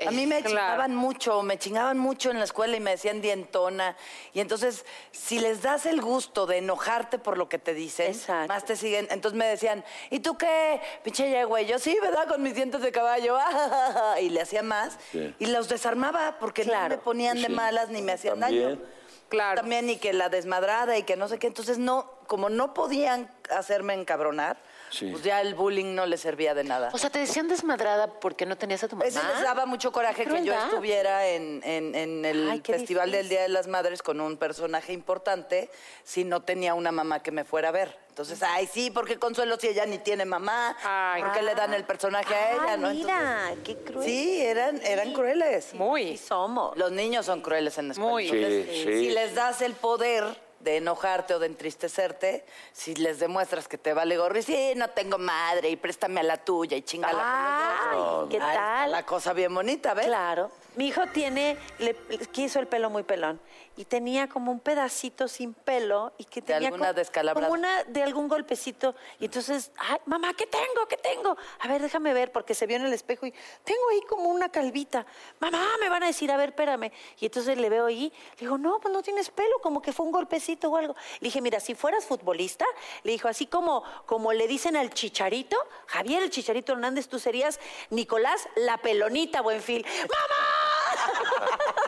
[0.07, 0.49] A mí me Claro.
[0.49, 3.95] chingaban mucho, me chingaban mucho en la escuela y me decían dientona.
[4.33, 8.51] Y entonces, si les das el gusto de enojarte por lo que te dicen, Exacto.
[8.51, 9.07] más te siguen.
[9.11, 10.81] Entonces me decían, ¿y tú qué?
[11.03, 11.67] Pinche ya, güey.
[11.67, 12.27] Yo sí, ¿verdad?
[12.27, 13.37] Con mis dientes de caballo.
[14.21, 14.97] y le hacía más.
[15.11, 15.35] Sí.
[15.37, 17.51] Y los desarmaba porque no me ponían de Sí.
[17.51, 18.63] malas ni me hacían También.
[18.79, 18.81] daño.
[19.29, 19.61] Claro.
[19.61, 21.47] También y que la desmadrada y que no sé qué.
[21.47, 24.57] Entonces, no, como no podían hacerme encabronar,
[24.91, 25.07] Sí.
[25.11, 26.89] pues ya el bullying no les servía de nada.
[26.93, 29.07] O sea, te decían desmadrada porque no tenías a tu mamá.
[29.07, 33.29] Eso les daba mucho coraje que yo estuviera en, en- en el Ay, Festival del.
[33.29, 35.69] Día de las Madres con un personaje importante
[36.03, 37.97] si no tenía una mamá que me fuera a ver.
[38.09, 40.75] Entonces, ay, sí, porque Consuelo si ella ni tiene mamá?
[40.83, 41.23] Ay.
[41.23, 42.61] ¿Por qué le dan el personaje a ella?
[42.73, 42.89] Ah, no?
[42.89, 44.05] mira, qué Entonces, cruel.
[44.05, 45.73] sí, eran, eran crueles.
[45.73, 46.17] Muy.
[46.17, 46.77] Sí somos.
[46.77, 48.11] Los niños son crueles en la escuela.
[48.11, 48.25] Muy.
[48.27, 48.99] Entonces, Sí, sí.
[48.99, 50.25] Si les das el poder
[50.63, 54.89] de enojarte o de entristecerte, si les demuestras que te vale gorro y sí, no
[54.89, 57.91] tengo madre y préstame a la tuya y chingala.
[57.91, 58.91] Ay, ¿qué tal?
[58.91, 60.05] La cosa bien bonita, ¿ves?
[60.05, 60.51] Claro.
[60.75, 61.95] Mi hijo tiene, le
[62.31, 63.39] quiso el pelo muy pelón
[63.77, 67.47] y tenía como un pedacito sin pelo y que De tenía alguna co- descalabrada.
[67.47, 70.87] como una de algún golpecito y entonces, ay, mamá, ¿qué tengo?
[70.89, 71.37] ¿Qué tengo?
[71.59, 74.49] A ver, déjame ver porque se vio en el espejo y tengo ahí como una
[74.49, 75.05] calvita.
[75.39, 76.91] Mamá, me van a decir, a ver, espérame.
[77.19, 80.05] Y entonces le veo ahí, le digo, no, pues no tienes pelo, como que fue
[80.05, 80.93] un golpecito o algo.
[81.19, 82.65] Le dije, mira, si fueras futbolista,
[83.03, 85.57] le dijo, así como, como le dicen al chicharito,
[85.87, 87.59] Javier el chicharito Hernández, tú serías
[87.89, 89.85] Nicolás la pelonita, Buenfil.
[89.85, 91.71] ¡Mamá!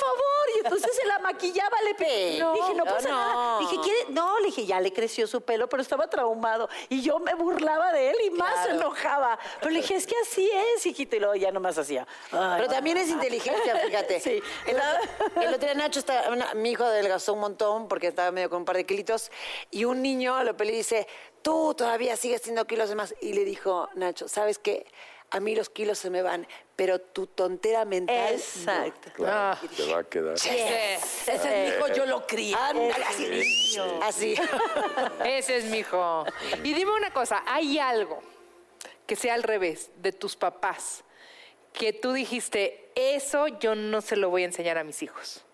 [0.00, 0.26] Por favor.
[0.56, 2.38] Y entonces se la maquillaba, le.
[2.38, 3.14] No, dije, no pasa no.
[3.16, 3.58] nada.
[3.60, 4.06] Dije, ¿quiere?
[4.10, 6.68] No, le dije, ya le creció su pelo, pero estaba traumado.
[6.88, 9.38] Y yo me burlaba de él y más se enojaba.
[9.60, 11.16] Pero le dije, es que así es, hijito.
[11.16, 12.06] Y luego ya nomás hacía.
[12.32, 14.20] "Ay, Pero también es inteligencia, fíjate.
[14.20, 14.42] Sí.
[14.66, 18.30] El, otro- el otro día Nacho, está, una- mi hijo adelgazó un montón porque estaba
[18.30, 19.30] medio con un par de kilitos
[19.70, 21.06] y un niño lo pelea y dice,
[21.42, 23.14] tú todavía sigues teniendo kilos de más.
[23.20, 24.86] Y le dijo, Nacho, ¿sabes qué?
[25.30, 28.34] A mí los kilos se me van, pero tu tontera mental.
[28.34, 29.10] Exacto.
[29.14, 30.34] Claro, te va a quedar.
[30.34, 32.54] Ese es mi hijo, yo lo crié.
[32.56, 33.78] Ándale, así.
[34.02, 34.34] Así.
[35.24, 36.24] Ese es mi hijo.
[36.64, 38.20] Y dime una cosa, ¿hay algo
[39.06, 41.04] que sea al revés de tus papás
[41.72, 45.44] que tú dijiste, eso yo no se lo voy a enseñar a mis hijos?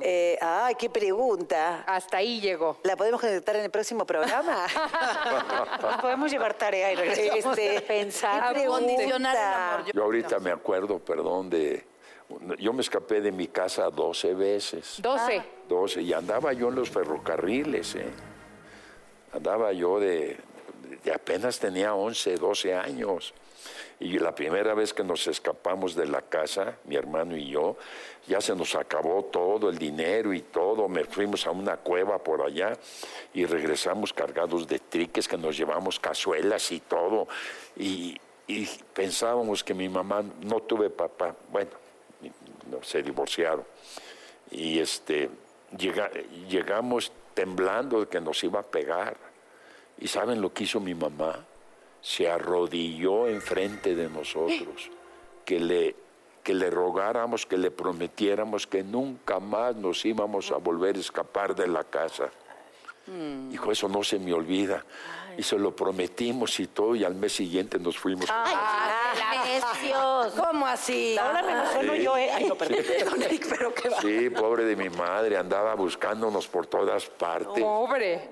[0.00, 1.84] Eh, ay, qué pregunta.
[1.86, 2.78] Hasta ahí llegó.
[2.82, 4.66] ¿La podemos conectar en el próximo programa?
[5.80, 7.58] Nos podemos llevar tarea y regresamos.
[7.58, 8.56] Este, pensar.
[8.56, 9.86] el amor.
[9.86, 11.84] Yo- Yo ahorita me acuerdo, perdón, de...
[12.58, 14.96] Yo me escapé de mi casa 12 veces.
[15.02, 15.42] 12.
[15.68, 18.08] 12, y andaba yo en los ferrocarriles, ¿eh?
[19.32, 20.36] Andaba yo de,
[21.04, 23.34] de apenas tenía 11, 12 años.
[24.00, 27.76] Y la primera vez que nos escapamos de la casa, mi hermano y yo,
[28.26, 30.88] ya se nos acabó todo, el dinero y todo.
[30.88, 32.72] Me fuimos a una cueva por allá
[33.34, 37.28] y regresamos cargados de triques que nos llevamos cazuelas y todo.
[37.76, 38.18] Y,
[38.94, 41.70] pensábamos que mi mamá, no tuve papá, bueno,
[42.70, 43.64] no, se divorciaron.
[44.50, 45.28] Y este,
[45.76, 46.10] llega-
[46.48, 49.16] llegamos temblando de que nos iba a pegar.
[49.98, 51.44] ¿Y saben lo que hizo mi mamá?
[52.02, 54.90] Se arrodilló enfrente de nosotros,
[55.44, 55.96] que le,
[56.42, 61.54] que le rogáramos, que le prometiéramos que nunca más nos íbamos a volver a escapar
[61.54, 62.30] de la casa.
[63.52, 64.84] Hijo, eso no se me olvida.
[65.36, 68.26] Y se lo prometimos y todo, y al mes siguiente nos fuimos.
[69.54, 70.32] Necios.
[70.34, 71.16] ¿Cómo así?
[71.18, 72.30] Ahora me emociono yo, ¿eh?
[72.32, 72.78] Ay, no, perdón.
[73.04, 74.00] Don Eric, pero qué va.
[74.00, 77.62] Sí, pobre de mi madre, andaba buscándonos por todas partes.
[77.62, 78.30] Pobre.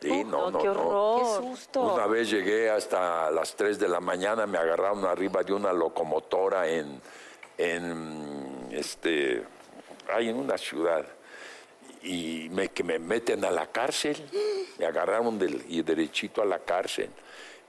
[0.00, 0.72] Sí, no, no, qué no.
[0.72, 1.20] horror.
[1.20, 1.94] Qué susto.
[1.94, 6.68] Una vez llegué hasta las 3 de la mañana, me agarraron arriba de una locomotora
[6.68, 7.00] en,
[7.56, 9.44] en este,
[10.12, 11.06] hay en una ciudad
[12.02, 14.16] y me, que me meten a la cárcel,
[14.78, 17.10] me agarraron del, y derechito a la cárcel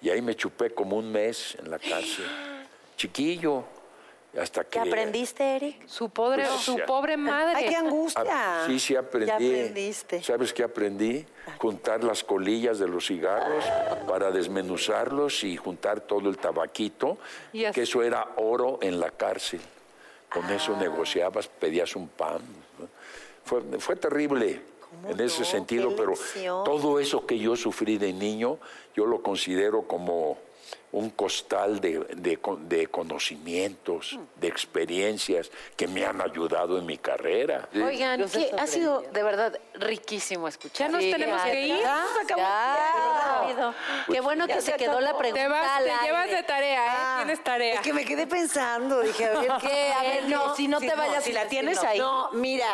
[0.01, 2.25] y ahí me chupé como un mes en la cárcel,
[2.95, 3.63] chiquillo,
[4.39, 5.87] hasta que ¿Qué aprendiste, Eric?
[5.87, 6.85] Su pobre, Pues, su ya.
[6.85, 7.53] pobre madre.
[7.55, 8.63] Ay, qué Ah, angustia.
[8.67, 9.27] Sí, sí aprendí.
[9.27, 10.21] Ya aprendiste.
[10.23, 11.25] ¿Sabes qué aprendí?
[11.57, 13.63] Juntar las colillas de los cigarros
[14.07, 17.17] para desmenuzarlos y juntar todo el tabaquito,
[17.53, 19.61] que eso era oro en la cárcel.
[20.29, 20.55] Con Ah.
[20.55, 22.41] eso negociabas, pedías un pan.
[23.45, 24.59] Fue, fue terrible
[25.07, 25.45] en ese no?
[25.45, 26.13] sentido, pero
[26.65, 28.57] todo eso que yo sufrí de niño,
[28.95, 30.37] yo lo considero como
[30.95, 36.97] un costal de, de con- de conocimientos, de experiencias que me han ayudado en mi
[36.97, 37.67] carrera.
[37.75, 38.23] Oigan,
[38.57, 40.87] ha sido de verdad riquísimo escuchar.
[40.87, 41.79] Ya nos tenemos que ir.
[41.81, 42.05] Ya,
[43.25, 43.73] Rápido.
[44.11, 46.89] Qué bueno que se quedó la pregunta Te, vas, te llevas de tarea, ¿eh?
[46.89, 47.73] Ah, Tienes tarea.
[47.75, 50.95] Es que me quedé pensando, dije, a ver qué, a ver, no, si no te
[50.95, 51.89] vayas si la si tienes no.
[51.89, 51.99] ahí.
[51.99, 52.67] No, mira,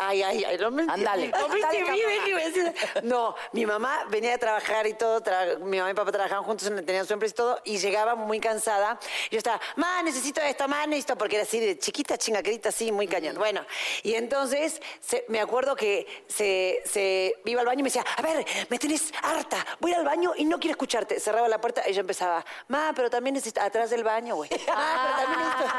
[0.00, 1.28] ay, ay, ay, no me Ándale.
[1.28, 3.00] No me a.
[3.02, 6.68] No, mi mamá venía de trabajar y todo, tra- mi mamá y papá trabajaban juntos,
[6.84, 8.98] tenían su empresa y todo, y llegaba muy cansada.
[9.30, 13.06] Yo estaba, ma, necesito esto, ma, necesito, porque era así de chiquita, chingaquerita, así, muy
[13.06, 13.36] cañón.
[13.36, 13.64] Bueno,
[14.02, 18.22] y entonces se- me acuerdo que se, se iba al baño y me decía, a
[18.22, 21.20] ver, me tenés harta, voy al baño y no quiero escucharte.
[21.20, 24.50] Cerraba la puerta y yo empezaba, ma, pero también necesito, atrás del baño, güey.
[24.68, 25.70] Ma, pero también necesito.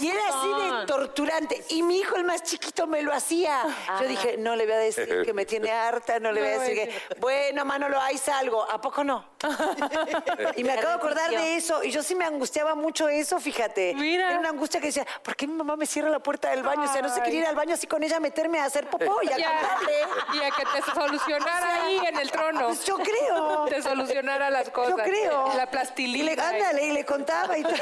[0.00, 0.48] Y era así
[0.80, 1.64] de torturante.
[1.68, 3.62] Y mi hijo, el más chiquito, me lo hacía.
[4.00, 6.58] Yo dije, no le voy a decir que me tiene harta, no le voy a
[6.58, 8.68] decir que, bueno, Manolo, ahí salgo.
[8.70, 9.24] ¿A poco no?
[10.56, 11.82] y me acabo de acordar de eso.
[11.84, 13.94] Y yo sí me angustiaba mucho eso, fíjate.
[13.94, 14.30] Mira.
[14.30, 16.82] Era una angustia que decía, ¿por qué mi mamá me cierra la puerta del baño?
[16.84, 19.20] O sea, no sé quería ir al baño así con ella, meterme a hacer popó
[19.22, 19.50] y a Ya.
[19.60, 19.92] contarle.
[20.34, 22.66] Y a que te solucionara ahí en el trono.
[22.66, 23.64] Pues yo creo.
[23.68, 24.90] Te solucionara las cosas.
[24.96, 25.52] Yo creo.
[25.56, 26.24] La Y plastilina.
[26.34, 27.74] le, ándale, y le contaba y todo.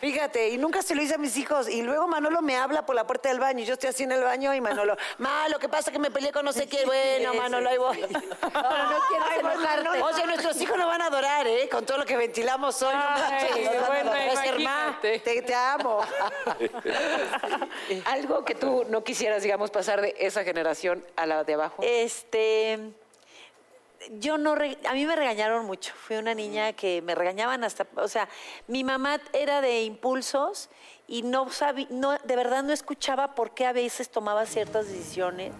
[0.00, 1.68] Fíjate, y nunca se lo hice a mis hijos.
[1.68, 3.60] Y luego Manolo me habla por la puerta del baño.
[3.62, 5.98] Y yo estoy así en el baño y Manolo, ma, lo que pasa es que
[5.98, 6.84] me peleé con no sé qué.
[6.84, 8.00] Bueno, Manolo, ahí voy.
[8.00, 10.02] No, no enojarte.
[10.02, 11.68] Oye, nuestros hijos nos van a adorar, ¿eh?
[11.68, 12.94] Con todo lo que ventilamos hoy.
[12.94, 14.12] Ay, bueno,
[15.00, 16.00] te, te amo.
[18.06, 21.82] Algo que tú no quisieras, digamos, pasar de esa generación a la de abajo.
[21.82, 22.92] Este,
[24.12, 25.94] yo no, a mí me regañaron mucho.
[25.94, 28.28] Fui una niña que me regañaban hasta, o sea,
[28.66, 30.68] mi mamá era de impulsos
[31.08, 35.52] y no sabía, no, de verdad no escuchaba por qué a veces tomaba ciertas decisiones.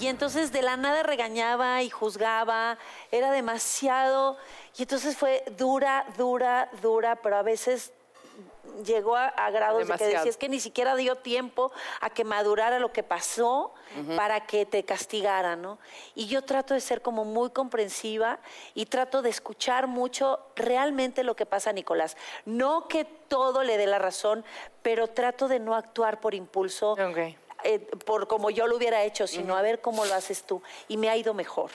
[0.00, 2.78] Y entonces de la nada regañaba y juzgaba,
[3.10, 4.36] era demasiado.
[4.76, 7.92] Y entonces fue dura, dura, dura, pero a veces
[8.84, 12.78] llegó a, a grados de que decías que ni siquiera dio tiempo a que madurara
[12.78, 13.74] lo que pasó
[14.16, 15.78] para que te castigara, ¿no?
[16.14, 18.40] Y yo trato de ser como muy comprensiva
[18.74, 22.16] y trato de escuchar mucho realmente lo que pasa a Nicolás.
[22.44, 24.44] No que todo le dé la razón,
[24.82, 26.94] pero trato de no actuar por impulso.
[27.66, 30.62] Eh, por como yo lo hubiera hecho, sino a ver cómo lo haces tú.
[30.88, 31.70] Y me ha ido mejor.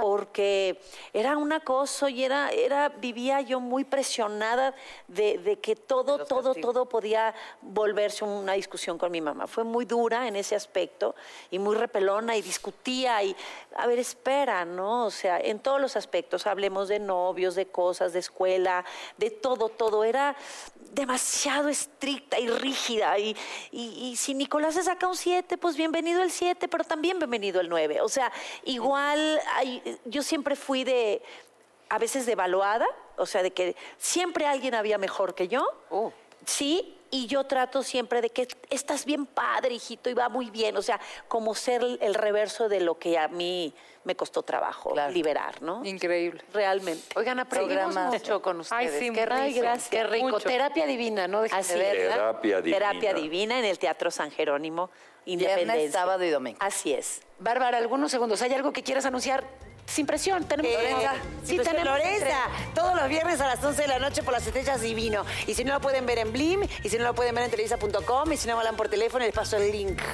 [0.00, 0.80] Porque
[1.12, 4.74] era un acoso y era, era, vivía yo muy presionada
[5.08, 9.46] de, de que todo, todo, todo podía volverse una discusión con mi mamá.
[9.46, 11.14] Fue muy dura en ese aspecto
[11.50, 13.34] y muy repelona y discutía y,
[13.76, 15.06] a ver, espera, ¿no?
[15.06, 18.84] O sea, en todos los aspectos, hablemos de novios, de cosas, de escuela,
[19.16, 20.04] de todo, todo.
[20.04, 20.34] Era
[20.92, 23.18] demasiado estricta y rígida.
[23.18, 23.36] Y,
[23.70, 27.60] y- y si Nicolás se saca un 7, pues bienvenido el 7, pero también bienvenido
[27.60, 28.00] el 9.
[28.00, 28.32] O sea,
[28.64, 31.22] igual hay- yo siempre fui de,
[31.88, 35.66] a veces devaluada, o sea, de que siempre alguien había mejor que yo.
[36.44, 40.76] Sí, y yo trato siempre de que estás bien padre, hijito, y va muy bien.
[40.76, 43.72] O sea, como ser el reverso de lo que a mí
[44.04, 45.84] me costó trabajo liberar, ¿no?
[45.84, 46.42] Increíble.
[46.52, 47.02] Realmente.
[47.16, 48.92] Oigan, aprendimos mucho con ustedes.
[48.92, 49.36] Ay, sí, qué rico.
[49.40, 49.88] ay, gracias.
[49.88, 50.28] Qué rico.
[50.28, 50.48] Mucho.
[50.48, 51.40] Terapia divina, ¿no?
[51.50, 51.90] Así de.
[51.90, 52.78] Terapia divina.
[52.78, 54.90] Terapia divina en el Teatro San Jerónimo,
[55.26, 55.92] Independencia.
[55.92, 56.58] sábado y domingo.
[56.60, 57.20] Así es.
[57.38, 58.40] Bárbara, algunos segundos.
[58.42, 59.44] ¿Hay algo que quieras anunciar?
[59.86, 60.44] Sin presión.
[60.48, 61.12] Tenemos Lorenza,
[61.44, 64.44] Sí, sí, tenemos Lorenza, todos los viernes a las 11 de la noche por las
[64.44, 65.24] estrellas divino.
[65.46, 67.50] Y si no lo pueden ver en Blim, y si no lo pueden ver en
[67.52, 70.00] televisa.com, y si no me hablan por teléfono, les paso el link.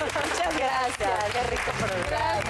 [0.00, 1.24] Muchas gracias.
[1.32, 2.49] Qué rico programa.